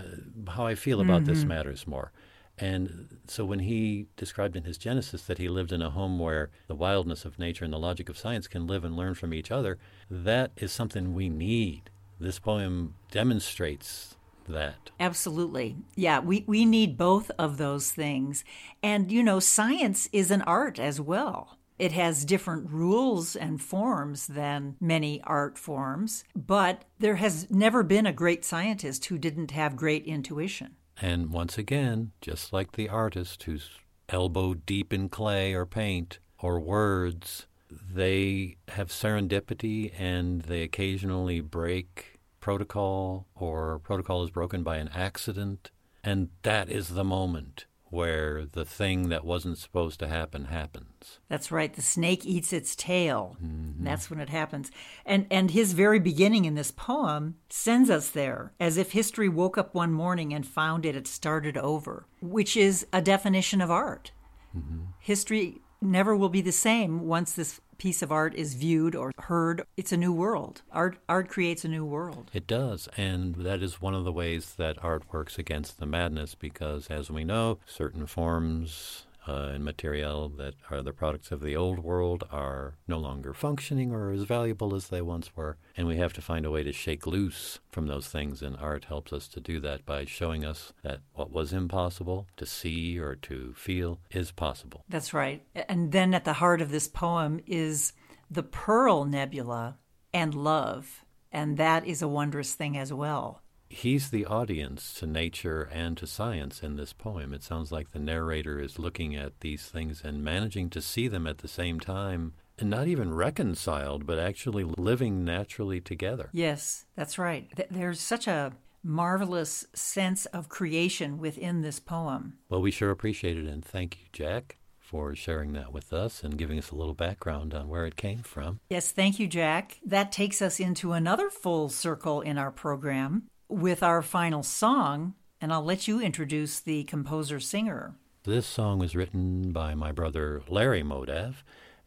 how 0.49 0.65
I 0.65 0.75
feel 0.75 0.99
about 0.99 1.25
this 1.25 1.43
matters 1.45 1.85
more. 1.85 2.11
And 2.57 3.19
so 3.27 3.45
when 3.45 3.59
he 3.59 4.07
described 4.17 4.55
in 4.55 4.63
his 4.65 4.77
Genesis 4.77 5.23
that 5.23 5.37
he 5.37 5.47
lived 5.47 5.71
in 5.71 5.81
a 5.81 5.89
home 5.89 6.19
where 6.19 6.49
the 6.67 6.75
wildness 6.75 7.25
of 7.25 7.39
nature 7.39 7.65
and 7.65 7.73
the 7.73 7.79
logic 7.79 8.09
of 8.09 8.17
science 8.17 8.47
can 8.47 8.67
live 8.67 8.83
and 8.83 8.95
learn 8.95 9.15
from 9.15 9.33
each 9.33 9.51
other, 9.51 9.77
that 10.09 10.51
is 10.57 10.71
something 10.71 11.13
we 11.13 11.29
need. 11.29 11.89
This 12.19 12.37
poem 12.39 12.95
demonstrates 13.09 14.15
that. 14.51 14.91
Absolutely. 14.99 15.75
Yeah, 15.95 16.19
we, 16.19 16.43
we 16.47 16.65
need 16.65 16.97
both 16.97 17.31
of 17.37 17.57
those 17.57 17.91
things. 17.91 18.43
And, 18.83 19.11
you 19.11 19.23
know, 19.23 19.39
science 19.39 20.07
is 20.11 20.31
an 20.31 20.41
art 20.43 20.79
as 20.79 21.01
well. 21.01 21.57
It 21.79 21.93
has 21.93 22.25
different 22.25 22.69
rules 22.69 23.35
and 23.35 23.59
forms 23.59 24.27
than 24.27 24.75
many 24.79 25.19
art 25.23 25.57
forms, 25.57 26.23
but 26.35 26.85
there 26.99 27.15
has 27.15 27.49
never 27.49 27.81
been 27.81 28.05
a 28.05 28.13
great 28.13 28.45
scientist 28.45 29.05
who 29.05 29.17
didn't 29.17 29.49
have 29.49 29.75
great 29.75 30.05
intuition. 30.05 30.75
And 31.01 31.31
once 31.31 31.57
again, 31.57 32.11
just 32.21 32.53
like 32.53 32.73
the 32.73 32.87
artist 32.87 33.43
who's 33.43 33.69
elbow 34.09 34.53
deep 34.53 34.93
in 34.93 35.09
clay 35.09 35.53
or 35.53 35.65
paint 35.65 36.19
or 36.37 36.59
words, 36.59 37.47
they 37.71 38.57
have 38.67 38.89
serendipity 38.89 39.91
and 39.97 40.41
they 40.41 40.61
occasionally 40.61 41.41
break 41.41 42.10
protocol 42.41 43.27
or 43.35 43.79
protocol 43.79 44.23
is 44.23 44.29
broken 44.29 44.63
by 44.63 44.77
an 44.77 44.89
accident. 44.93 45.71
And 46.03 46.29
that 46.41 46.69
is 46.69 46.89
the 46.89 47.03
moment 47.03 47.65
where 47.91 48.45
the 48.45 48.63
thing 48.63 49.09
that 49.09 49.25
wasn't 49.25 49.57
supposed 49.57 49.99
to 49.99 50.07
happen 50.07 50.45
happens. 50.45 51.19
That's 51.27 51.51
right. 51.51 51.73
The 51.73 51.81
snake 51.81 52.25
eats 52.25 52.53
its 52.53 52.75
tail. 52.75 53.35
Mm-hmm. 53.43 53.83
That's 53.83 54.09
when 54.09 54.19
it 54.19 54.29
happens. 54.29 54.71
And 55.05 55.27
and 55.29 55.51
his 55.51 55.73
very 55.73 55.99
beginning 55.99 56.45
in 56.45 56.55
this 56.55 56.71
poem 56.71 57.35
sends 57.49 57.89
us 57.89 58.09
there, 58.09 58.53
as 58.59 58.77
if 58.77 58.93
history 58.93 59.27
woke 59.27 59.57
up 59.57 59.75
one 59.75 59.91
morning 59.91 60.33
and 60.33 60.47
found 60.47 60.85
it 60.85 60.95
had 60.95 61.07
started 61.07 61.57
over, 61.57 62.07
which 62.21 62.55
is 62.55 62.87
a 62.93 63.01
definition 63.01 63.59
of 63.59 63.69
art. 63.69 64.11
Mm-hmm. 64.57 64.83
History 64.99 65.61
never 65.81 66.15
will 66.15 66.29
be 66.29 66.41
the 66.41 66.51
same 66.51 67.01
once 67.01 67.33
this 67.33 67.59
piece 67.81 68.03
of 68.03 68.11
art 68.11 68.35
is 68.35 68.53
viewed 68.53 68.95
or 68.95 69.11
heard. 69.17 69.63
It's 69.75 69.91
a 69.91 69.97
new 69.97 70.13
world. 70.13 70.61
Art 70.71 70.99
art 71.09 71.29
creates 71.29 71.65
a 71.65 71.67
new 71.67 71.83
world. 71.83 72.29
It 72.31 72.45
does, 72.45 72.87
and 72.95 73.33
that 73.37 73.63
is 73.63 73.81
one 73.81 73.95
of 73.95 74.03
the 74.03 74.11
ways 74.11 74.53
that 74.57 74.77
art 74.83 75.01
works 75.11 75.39
against 75.39 75.79
the 75.79 75.87
madness 75.87 76.35
because, 76.35 76.89
as 76.89 77.09
we 77.09 77.23
know, 77.23 77.57
certain 77.65 78.05
forms 78.05 79.07
uh, 79.27 79.51
and 79.53 79.63
material 79.63 80.29
that 80.29 80.55
are 80.69 80.81
the 80.81 80.93
products 80.93 81.31
of 81.31 81.41
the 81.41 81.55
old 81.55 81.79
world 81.79 82.23
are 82.31 82.75
no 82.87 82.97
longer 82.97 83.33
functioning 83.33 83.91
or 83.91 84.11
as 84.11 84.23
valuable 84.23 84.75
as 84.75 84.87
they 84.87 85.01
once 85.01 85.35
were, 85.35 85.57
and 85.77 85.87
we 85.87 85.97
have 85.97 86.13
to 86.13 86.21
find 86.21 86.45
a 86.45 86.51
way 86.51 86.63
to 86.63 86.71
shake 86.71 87.05
loose 87.05 87.59
from 87.71 87.87
those 87.87 88.07
things, 88.07 88.41
and 88.41 88.57
art 88.57 88.85
helps 88.85 89.13
us 89.13 89.27
to 89.27 89.39
do 89.39 89.59
that 89.59 89.85
by 89.85 90.05
showing 90.05 90.43
us 90.43 90.73
that 90.83 91.01
what 91.13 91.31
was 91.31 91.53
impossible 91.53 92.27
to 92.37 92.45
see 92.45 92.97
or 92.99 93.15
to 93.15 93.53
feel 93.55 93.99
is 94.11 94.31
possible. 94.31 94.83
That's 94.89 95.13
right. 95.13 95.43
And 95.69 95.91
then 95.91 96.13
at 96.13 96.25
the 96.25 96.33
heart 96.33 96.61
of 96.61 96.71
this 96.71 96.87
poem 96.87 97.41
is 97.45 97.93
the 98.29 98.43
Pearl 98.43 99.05
Nebula 99.05 99.77
and 100.13 100.33
love. 100.33 101.05
And 101.31 101.57
that 101.57 101.85
is 101.85 102.01
a 102.01 102.07
wondrous 102.07 102.53
thing 102.55 102.77
as 102.77 102.91
well. 102.91 103.40
He's 103.71 104.09
the 104.09 104.25
audience 104.25 104.93
to 104.95 105.07
nature 105.07 105.69
and 105.71 105.95
to 105.97 106.05
science 106.05 106.61
in 106.61 106.75
this 106.75 106.91
poem. 106.91 107.33
It 107.33 107.41
sounds 107.41 107.71
like 107.71 107.91
the 107.91 107.99
narrator 107.99 108.59
is 108.59 108.77
looking 108.77 109.15
at 109.15 109.39
these 109.39 109.65
things 109.67 110.01
and 110.03 110.21
managing 110.23 110.69
to 110.71 110.81
see 110.81 111.07
them 111.07 111.25
at 111.25 111.37
the 111.37 111.47
same 111.47 111.79
time, 111.79 112.33
and 112.59 112.69
not 112.69 112.87
even 112.87 113.13
reconciled, 113.13 114.05
but 114.05 114.19
actually 114.19 114.65
living 114.65 115.23
naturally 115.23 115.79
together. 115.79 116.29
Yes, 116.33 116.85
that's 116.97 117.17
right. 117.17 117.47
Th- 117.55 117.69
There's 117.71 118.01
such 118.01 118.27
a 118.27 118.51
marvelous 118.83 119.65
sense 119.73 120.25
of 120.27 120.49
creation 120.49 121.17
within 121.17 121.61
this 121.61 121.79
poem. 121.79 122.33
Well, 122.49 122.61
we 122.61 122.71
sure 122.71 122.91
appreciate 122.91 123.37
it, 123.37 123.45
and 123.45 123.63
thank 123.63 123.99
you, 124.01 124.07
Jack, 124.11 124.57
for 124.79 125.15
sharing 125.15 125.53
that 125.53 125.71
with 125.71 125.93
us 125.93 126.23
and 126.23 126.37
giving 126.37 126.59
us 126.59 126.71
a 126.71 126.75
little 126.75 126.93
background 126.93 127.53
on 127.53 127.69
where 127.69 127.85
it 127.85 127.95
came 127.95 128.21
from. 128.23 128.59
Yes, 128.69 128.91
thank 128.91 129.17
you, 129.17 129.27
Jack. 129.27 129.79
That 129.85 130.11
takes 130.11 130.41
us 130.41 130.59
into 130.59 130.91
another 130.91 131.29
full 131.29 131.69
circle 131.69 132.19
in 132.19 132.37
our 132.37 132.51
program 132.51 133.29
with 133.51 133.83
our 133.83 134.01
final 134.01 134.43
song, 134.43 135.13
and 135.39 135.51
I'll 135.51 135.63
let 135.63 135.87
you 135.87 135.99
introduce 136.01 136.59
the 136.59 136.83
composer 136.85 137.39
singer. 137.39 137.95
This 138.23 138.45
song 138.45 138.79
was 138.79 138.95
written 138.95 139.51
by 139.51 139.75
my 139.75 139.91
brother 139.91 140.41
Larry 140.47 140.83
Modaff, 140.83 141.43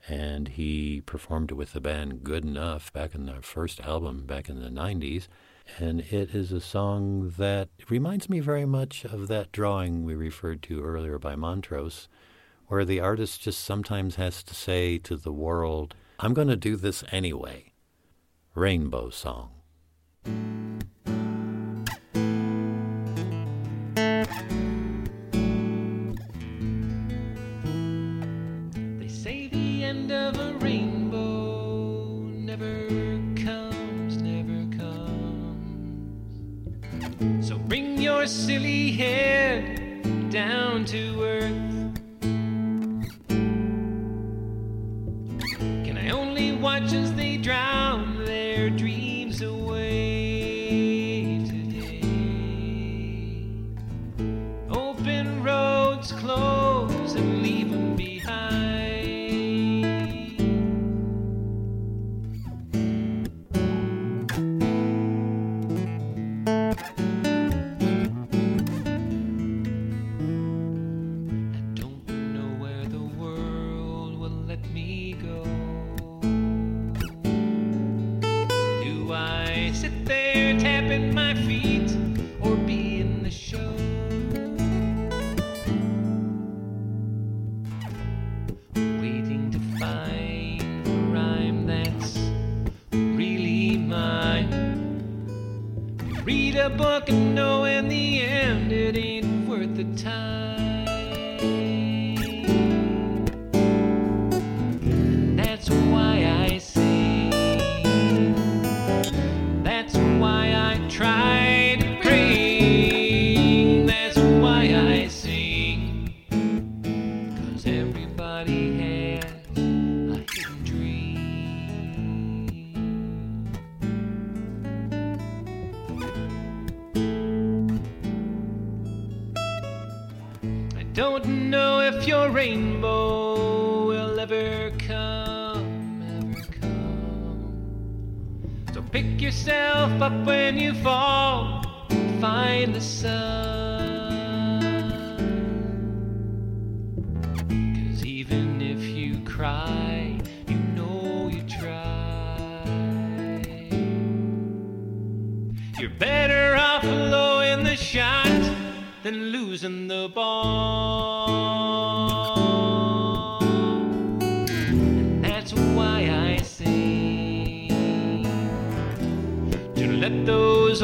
and 0.09 0.48
he 0.48 1.00
performed 1.00 1.50
it 1.50 1.55
with 1.55 1.72
the 1.72 1.81
band 1.81 2.24
Good 2.24 2.44
Enough 2.44 2.92
back 2.92 3.14
in 3.14 3.27
their 3.27 3.40
first 3.40 3.81
album 3.81 4.27
back 4.27 4.48
in 4.48 4.61
the 4.61 4.68
90s. 4.68 5.29
And 5.79 6.00
it 6.00 6.35
is 6.35 6.53
a 6.53 6.61
song 6.61 7.33
that 7.38 7.70
reminds 7.88 8.29
me 8.29 8.40
very 8.40 8.66
much 8.66 9.05
of 9.05 9.29
that 9.29 9.50
drawing 9.50 10.05
we 10.05 10.14
referred 10.14 10.62
to 10.64 10.83
earlier 10.83 11.18
by 11.18 11.37
Montrose, 11.37 12.09
where 12.66 12.85
the 12.85 13.00
artist 13.00 13.40
just 13.40 13.64
sometimes 13.64 14.16
has 14.16 14.42
to 14.42 14.55
say 14.55 14.98
to 14.98 15.16
the 15.16 15.33
world, 15.33 15.94
I'm 16.18 16.35
going 16.35 16.48
to 16.48 16.57
do 16.57 16.77
this 16.77 17.03
anyway. 17.11 17.72
Rainbow 18.55 19.11
Song. 19.11 19.50
Book 96.71 97.08
and 97.08 97.35
know 97.35 97.65
in 97.65 97.88
the 97.88 98.23
end 98.23 98.73
it 98.73 98.96
ain't 98.96 99.48
worth 99.48 99.77
the 99.77 99.85
time. 100.02 100.44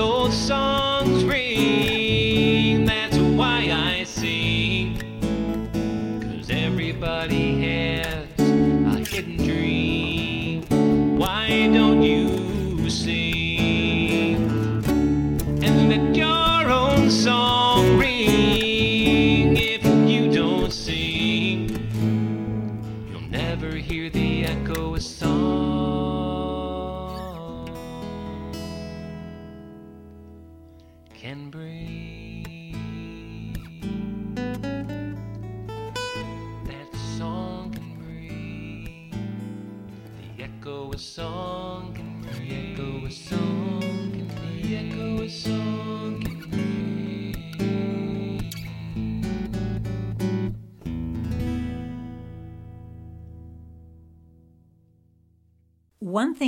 Old 0.01 0.33
songs 0.33 0.70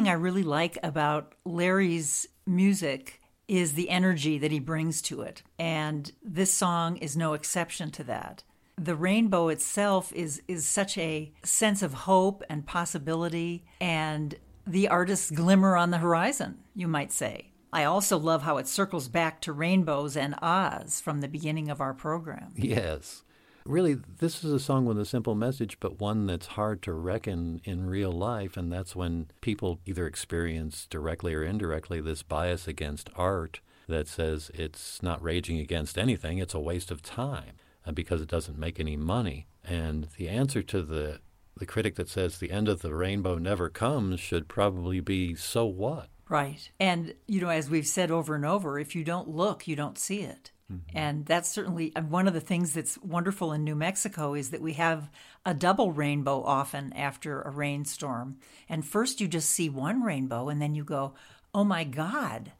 thing 0.02 0.10
I 0.10 0.14
really 0.14 0.42
like 0.42 0.78
about 0.82 1.34
Larry's 1.44 2.26
music 2.44 3.20
is 3.46 3.74
the 3.74 3.88
energy 3.88 4.38
that 4.38 4.50
he 4.50 4.58
brings 4.58 5.00
to 5.02 5.22
it. 5.22 5.42
And 5.58 6.10
this 6.22 6.52
song 6.52 6.96
is 6.96 7.16
no 7.16 7.34
exception 7.34 7.90
to 7.92 8.04
that. 8.04 8.42
The 8.76 8.96
rainbow 8.96 9.48
itself 9.48 10.12
is, 10.12 10.42
is 10.48 10.66
such 10.66 10.98
a 10.98 11.32
sense 11.44 11.82
of 11.82 11.92
hope 11.92 12.42
and 12.48 12.66
possibility 12.66 13.64
and 13.80 14.34
the 14.66 14.88
artist's 14.88 15.30
glimmer 15.30 15.76
on 15.76 15.90
the 15.90 15.98
horizon, 15.98 16.58
you 16.74 16.88
might 16.88 17.12
say. 17.12 17.52
I 17.72 17.84
also 17.84 18.18
love 18.18 18.42
how 18.42 18.58
it 18.58 18.66
circles 18.66 19.08
back 19.08 19.40
to 19.42 19.52
rainbows 19.52 20.16
and 20.16 20.34
Oz 20.42 21.00
from 21.00 21.20
the 21.20 21.28
beginning 21.28 21.68
of 21.68 21.80
our 21.80 21.94
program. 21.94 22.52
Yes. 22.56 23.22
Really, 23.64 23.94
this 23.94 24.44
is 24.44 24.52
a 24.52 24.58
song 24.58 24.86
with 24.86 24.98
a 24.98 25.04
simple 25.04 25.34
message, 25.34 25.78
but 25.78 26.00
one 26.00 26.26
that's 26.26 26.48
hard 26.48 26.82
to 26.82 26.92
reckon 26.92 27.60
in 27.64 27.86
real 27.86 28.12
life. 28.12 28.56
And 28.56 28.72
that's 28.72 28.96
when 28.96 29.28
people 29.40 29.80
either 29.86 30.06
experience 30.06 30.86
directly 30.90 31.34
or 31.34 31.44
indirectly 31.44 32.00
this 32.00 32.22
bias 32.22 32.66
against 32.66 33.10
art 33.14 33.60
that 33.88 34.08
says 34.08 34.50
it's 34.54 35.02
not 35.02 35.22
raging 35.22 35.58
against 35.58 35.98
anything, 35.98 36.38
it's 36.38 36.54
a 36.54 36.60
waste 36.60 36.90
of 36.90 37.02
time 37.02 37.52
uh, 37.86 37.92
because 37.92 38.20
it 38.20 38.28
doesn't 38.28 38.58
make 38.58 38.80
any 38.80 38.96
money. 38.96 39.46
And 39.64 40.08
the 40.16 40.28
answer 40.28 40.62
to 40.62 40.82
the, 40.82 41.20
the 41.56 41.66
critic 41.66 41.96
that 41.96 42.08
says 42.08 42.38
the 42.38 42.50
end 42.50 42.68
of 42.68 42.82
the 42.82 42.94
rainbow 42.94 43.38
never 43.38 43.68
comes 43.68 44.20
should 44.20 44.48
probably 44.48 45.00
be 45.00 45.34
so 45.34 45.66
what? 45.66 46.08
Right. 46.28 46.70
And, 46.80 47.14
you 47.26 47.40
know, 47.40 47.50
as 47.50 47.68
we've 47.68 47.86
said 47.86 48.10
over 48.10 48.34
and 48.34 48.46
over, 48.46 48.78
if 48.78 48.94
you 48.94 49.04
don't 49.04 49.28
look, 49.28 49.68
you 49.68 49.76
don't 49.76 49.98
see 49.98 50.20
it. 50.20 50.50
Mm-hmm. 50.72 50.98
And 50.98 51.26
that's 51.26 51.50
certainly 51.50 51.94
uh, 51.94 52.02
one 52.02 52.26
of 52.26 52.34
the 52.34 52.40
things 52.40 52.72
that's 52.72 52.98
wonderful 52.98 53.52
in 53.52 53.64
New 53.64 53.74
Mexico 53.74 54.34
is 54.34 54.50
that 54.50 54.62
we 54.62 54.74
have 54.74 55.10
a 55.44 55.54
double 55.54 55.92
rainbow 55.92 56.42
often 56.42 56.92
after 56.92 57.42
a 57.42 57.50
rainstorm. 57.50 58.38
And 58.68 58.84
first 58.84 59.20
you 59.20 59.28
just 59.28 59.50
see 59.50 59.68
one 59.68 60.02
rainbow, 60.02 60.48
and 60.48 60.60
then 60.60 60.74
you 60.74 60.84
go, 60.84 61.14
oh 61.54 61.64
my 61.64 61.84
God, 61.84 62.52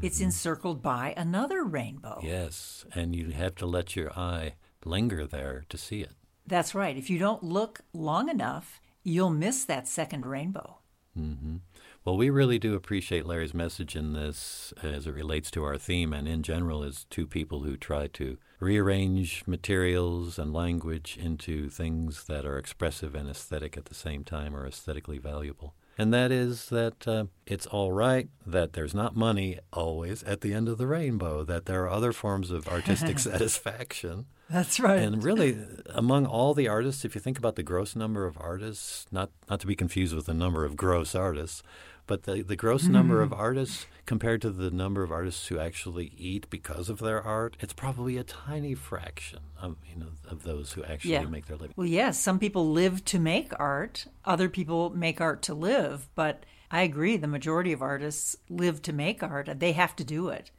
it's 0.00 0.16
mm-hmm. 0.16 0.26
encircled 0.26 0.82
by 0.82 1.14
another 1.16 1.64
rainbow. 1.64 2.20
Yes, 2.22 2.84
and 2.94 3.14
you 3.14 3.30
have 3.30 3.54
to 3.56 3.66
let 3.66 3.96
your 3.96 4.12
eye 4.12 4.54
linger 4.84 5.26
there 5.26 5.64
to 5.68 5.76
see 5.76 6.00
it. 6.00 6.12
That's 6.46 6.74
right. 6.74 6.96
If 6.96 7.10
you 7.10 7.18
don't 7.18 7.42
look 7.42 7.80
long 7.92 8.28
enough, 8.28 8.80
you'll 9.02 9.30
miss 9.30 9.64
that 9.64 9.86
second 9.86 10.24
rainbow. 10.24 10.78
Mm-hmm. 11.18 11.56
Well, 12.04 12.16
we 12.16 12.30
really 12.30 12.58
do 12.58 12.74
appreciate 12.74 13.26
Larry's 13.26 13.52
message 13.52 13.94
in 13.94 14.14
this 14.14 14.72
as 14.82 15.06
it 15.06 15.14
relates 15.14 15.50
to 15.52 15.64
our 15.64 15.76
theme 15.76 16.12
and 16.12 16.26
in 16.26 16.42
general 16.42 16.82
as 16.82 17.04
two 17.10 17.26
people 17.26 17.64
who 17.64 17.76
try 17.76 18.06
to 18.08 18.38
rearrange 18.60 19.44
materials 19.46 20.38
and 20.38 20.52
language 20.52 21.18
into 21.20 21.68
things 21.68 22.24
that 22.24 22.46
are 22.46 22.58
expressive 22.58 23.14
and 23.14 23.28
aesthetic 23.28 23.76
at 23.76 23.86
the 23.86 23.94
same 23.94 24.24
time 24.24 24.56
or 24.56 24.66
aesthetically 24.66 25.18
valuable. 25.18 25.74
And 25.98 26.14
that 26.14 26.30
is 26.30 26.68
that 26.68 27.08
uh, 27.08 27.24
it's 27.44 27.66
all 27.66 27.92
right 27.92 28.28
that 28.46 28.72
there's 28.72 28.94
not 28.94 29.16
money 29.16 29.58
always 29.72 30.22
at 30.22 30.40
the 30.40 30.54
end 30.54 30.68
of 30.68 30.78
the 30.78 30.86
rainbow, 30.86 31.44
that 31.44 31.66
there 31.66 31.82
are 31.82 31.90
other 31.90 32.12
forms 32.12 32.50
of 32.52 32.68
artistic 32.68 33.18
satisfaction. 33.18 34.26
That's 34.50 34.80
right. 34.80 35.00
And 35.00 35.22
really, 35.22 35.58
among 35.90 36.24
all 36.26 36.54
the 36.54 36.68
artists, 36.68 37.04
if 37.04 37.14
you 37.14 37.20
think 37.20 37.38
about 37.38 37.56
the 37.56 37.62
gross 37.62 37.94
number 37.94 38.26
of 38.26 38.38
artists, 38.40 39.06
not 39.12 39.30
not 39.48 39.60
to 39.60 39.66
be 39.66 39.76
confused 39.76 40.14
with 40.14 40.26
the 40.26 40.34
number 40.34 40.64
of 40.64 40.76
gross 40.76 41.14
artists, 41.14 41.62
but 42.06 42.22
the, 42.22 42.42
the 42.42 42.56
gross 42.56 42.84
number 42.84 43.18
hmm. 43.18 43.24
of 43.24 43.38
artists 43.38 43.86
compared 44.06 44.40
to 44.40 44.50
the 44.50 44.70
number 44.70 45.02
of 45.02 45.12
artists 45.12 45.48
who 45.48 45.58
actually 45.58 46.12
eat 46.16 46.48
because 46.48 46.88
of 46.88 46.98
their 46.98 47.22
art, 47.22 47.56
it's 47.60 47.74
probably 47.74 48.16
a 48.16 48.24
tiny 48.24 48.74
fraction 48.74 49.40
of 49.60 49.76
you 49.86 49.96
know 49.96 50.12
of 50.28 50.42
those 50.42 50.72
who 50.72 50.82
actually 50.82 51.12
Yeah. 51.12 51.26
make 51.26 51.46
their 51.46 51.58
living. 51.58 51.74
Well, 51.76 51.86
yes, 51.86 52.18
some 52.18 52.38
people 52.38 52.70
live 52.70 53.04
to 53.06 53.18
make 53.18 53.52
art, 53.60 54.06
other 54.24 54.48
people 54.48 54.90
make 54.90 55.20
art 55.20 55.42
to 55.42 55.54
live, 55.54 56.08
but 56.14 56.44
I 56.70 56.82
agree, 56.82 57.16
the 57.16 57.28
majority 57.28 57.72
of 57.72 57.82
artists 57.82 58.36
live 58.48 58.82
to 58.82 58.92
make 58.92 59.22
art. 59.22 59.48
They 59.58 59.72
have 59.72 59.94
to 59.96 60.04
do 60.04 60.28
it. 60.28 60.50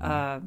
Uh, 0.00 0.40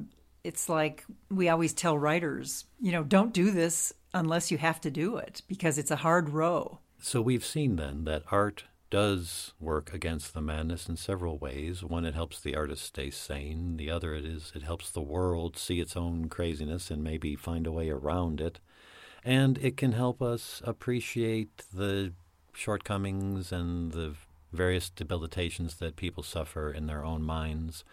it's 0.43 0.67
like 0.69 1.05
we 1.29 1.49
always 1.49 1.73
tell 1.73 1.97
writers, 1.97 2.65
you 2.79 2.91
know, 2.91 3.03
don't 3.03 3.33
do 3.33 3.51
this 3.51 3.93
unless 4.13 4.51
you 4.51 4.57
have 4.57 4.81
to 4.81 4.91
do 4.91 5.17
it 5.17 5.41
because 5.47 5.77
it's 5.77 5.91
a 5.91 5.97
hard 5.97 6.29
row. 6.29 6.79
So 7.01 7.21
we've 7.21 7.45
seen 7.45 7.75
then 7.77 8.03
that 8.05 8.23
art 8.31 8.65
does 8.89 9.53
work 9.59 9.91
against 9.91 10.33
the 10.33 10.41
madness 10.41 10.87
in 10.87 10.95
several 10.97 11.37
ways. 11.39 11.83
One, 11.83 12.05
it 12.05 12.13
helps 12.13 12.39
the 12.39 12.55
artist 12.55 12.85
stay 12.85 13.09
sane. 13.09 13.77
The 13.77 13.89
other, 13.89 14.13
it 14.13 14.25
is 14.25 14.51
it 14.53 14.63
helps 14.63 14.91
the 14.91 15.01
world 15.01 15.57
see 15.57 15.79
its 15.79 15.97
own 15.97 16.29
craziness 16.29 16.91
and 16.91 17.03
maybe 17.03 17.35
find 17.35 17.65
a 17.65 17.71
way 17.71 17.89
around 17.89 18.39
it. 18.39 18.59
And 19.25 19.57
it 19.59 19.77
can 19.77 19.93
help 19.93 20.21
us 20.21 20.61
appreciate 20.65 21.63
the 21.73 22.13
shortcomings 22.53 23.51
and 23.51 23.93
the 23.93 24.13
various 24.51 24.89
debilitations 24.89 25.77
that 25.77 25.95
people 25.95 26.21
suffer 26.21 26.71
in 26.71 26.85
their 26.85 27.03
own 27.03 27.23
minds, 27.23 27.83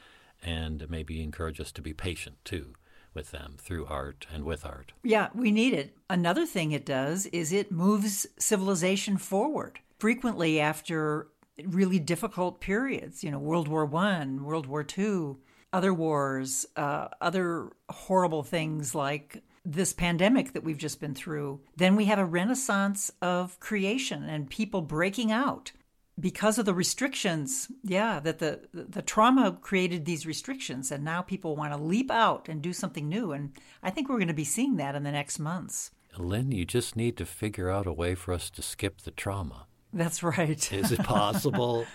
and 0.43 0.89
maybe 0.89 1.23
encourage 1.23 1.61
us 1.61 1.73
to 1.73 1.83
be 1.83 1.93
patient 1.93 2.37
too 2.45 2.75
with 3.15 3.31
them 3.31 3.57
through 3.59 3.87
art 3.87 4.27
and 4.33 4.45
with 4.45 4.65
art. 4.65 4.93
Yeah, 5.03 5.29
we 5.35 5.51
need 5.51 5.75
it. 5.75 5.97
Another 6.09 6.47
thing 6.47 6.73
it 6.73 6.87
does 6.87 7.27
is 7.27 7.53
it 7.53 7.73
moves 7.73 8.27
civilization 8.39 9.17
forward. 9.17 9.81
Frequently 9.99 10.61
after 10.61 11.29
really 11.67 11.99
difficult 11.99 12.61
periods, 12.61 13.23
you 13.23 13.31
know, 13.31 13.39
World 13.39 13.69
War 13.69 13.85
One, 13.85 14.45
World 14.45 14.67
War 14.67 14.85
Two, 14.85 15.39
other 15.73 15.93
wars, 15.93 16.67
uh, 16.77 17.09
other 17.21 17.71
horrible 17.91 18.43
things 18.43 18.95
like 18.95 19.43
this 19.65 19.93
pandemic 19.93 20.53
that 20.53 20.65
we've 20.65 20.79
just 20.79 21.01
been 21.01 21.15
through. 21.15 21.61
Then 21.77 21.97
we 21.97 22.07
have 22.07 22.19
a 22.19 22.25
renaissance 22.25 23.13
of 23.21 23.61
creation 23.61 24.25
and 24.25 24.49
people 24.49 24.81
breaking 24.81 25.31
out 25.31 25.73
because 26.19 26.59
of 26.59 26.67
the 26.67 26.75
restrictions 26.75 27.69
yeah 27.83 28.21
that 28.21 28.39
the 28.39 28.61
the 28.73 29.03
trauma 29.03 29.53
created 29.61 30.05
these 30.05 30.27
restrictions 30.27 30.91
and 30.91 31.05
now 31.05 31.23
people 31.23 31.57
want 31.57 31.73
to 31.73 31.79
leap 31.79 32.11
out 32.11 32.49
and 32.49 32.61
do 32.61 32.73
something 32.73 33.09
new 33.09 33.33
and 33.33 33.53
i 33.83 33.91
think 33.91 34.09
we're 34.09 34.17
going 34.17 34.29
to 34.29 34.35
be 34.35 34.45
seeing 34.45 34.77
that 34.77 34.95
in 34.95 35.03
the 35.03 35.13
next 35.13 35.39
months 35.39 35.91
Lynn, 36.19 36.51
you 36.51 36.65
just 36.65 36.97
need 36.97 37.17
to 37.19 37.25
figure 37.25 37.71
out 37.71 37.87
a 37.87 37.93
way 37.93 38.15
for 38.15 38.35
us 38.35 38.51
to 38.51 38.63
skip 38.63 39.03
the 39.03 39.13
trauma. 39.13 39.67
that's 39.93 40.23
right 40.23 40.73
Is 40.73 40.93
it 40.93 41.01
possible? 41.05 41.87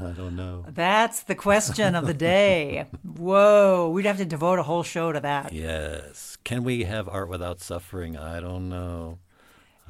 I 0.00 0.10
don't 0.16 0.36
know. 0.36 0.64
That's 0.68 1.22
the 1.24 1.34
question 1.34 1.96
of 1.96 2.06
the 2.06 2.14
day. 2.14 2.86
Whoa, 3.02 3.90
we'd 3.90 4.06
have 4.06 4.18
to 4.18 4.24
devote 4.24 4.60
a 4.60 4.62
whole 4.62 4.84
show 4.84 5.10
to 5.10 5.18
that. 5.20 5.52
Yes. 5.52 6.36
Can 6.44 6.62
we 6.62 6.84
have 6.84 7.08
art 7.08 7.28
without 7.28 7.60
suffering? 7.60 8.16
I 8.16 8.38
don't 8.38 8.68
know. 8.68 9.18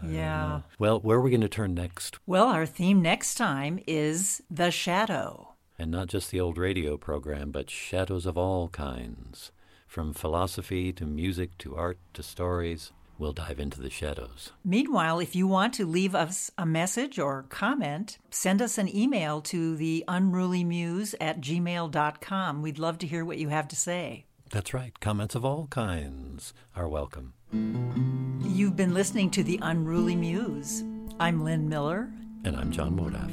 Yeah. 0.05 0.63
Well, 0.79 1.01
where 1.01 1.19
are 1.19 1.23
we 1.23 1.31
going 1.31 1.41
to 1.41 1.49
turn 1.49 1.75
next? 1.75 2.19
Well, 2.27 2.47
our 2.47 2.67
theme 2.67 3.01
next 3.03 3.35
time 3.35 3.81
is 3.87 4.43
The 4.51 4.71
Shadow. 4.71 5.55
And 5.79 5.91
not 5.91 6.09
just 6.09 6.31
the 6.31 6.41
old 6.41 6.59
radio 6.59 6.97
program, 6.97 7.51
but 7.51 7.71
shadows 7.71 8.27
of 8.27 8.39
all 8.39 8.69
kinds. 8.69 9.53
From 9.87 10.13
philosophy 10.13 10.93
to 10.95 11.05
music 11.05 11.57
to 11.59 11.77
art 11.77 11.99
to 12.15 12.23
stories, 12.23 12.93
we'll 13.19 13.33
dive 13.33 13.61
into 13.61 13.81
the 13.81 13.91
shadows. 13.91 14.53
Meanwhile, 14.65 15.21
if 15.21 15.35
you 15.35 15.47
want 15.47 15.75
to 15.75 15.87
leave 15.87 16.15
us 16.15 16.51
a 16.59 16.67
message 16.67 17.19
or 17.19 17.45
comment, 17.49 18.19
send 18.31 18.61
us 18.61 18.79
an 18.79 18.95
email 18.95 19.41
to 19.43 19.77
the 19.77 20.05
unrulymuse 20.09 21.15
at 21.21 21.41
gmail.com. 21.41 22.63
We'd 22.63 22.79
love 22.79 22.99
to 22.99 23.07
hear 23.07 23.25
what 23.25 23.39
you 23.39 23.49
have 23.49 23.69
to 23.69 23.77
say. 23.77 24.27
That's 24.51 24.75
right. 24.75 24.99
Comments 25.01 25.35
of 25.35 25.45
all 25.45 25.67
kinds 25.69 26.55
are 26.75 26.89
welcome. 26.89 27.35
You've 27.53 28.77
been 28.77 28.95
listening 28.95 29.31
to 29.31 29.45
The 29.45 29.59
Unruly 29.63 30.17
Muse. 30.17 30.83
I'm 31.21 31.45
Lynn 31.45 31.69
Miller. 31.69 32.11
And 32.45 32.57
I'm 32.57 32.73
John 32.73 32.97
Modaff. 32.97 33.31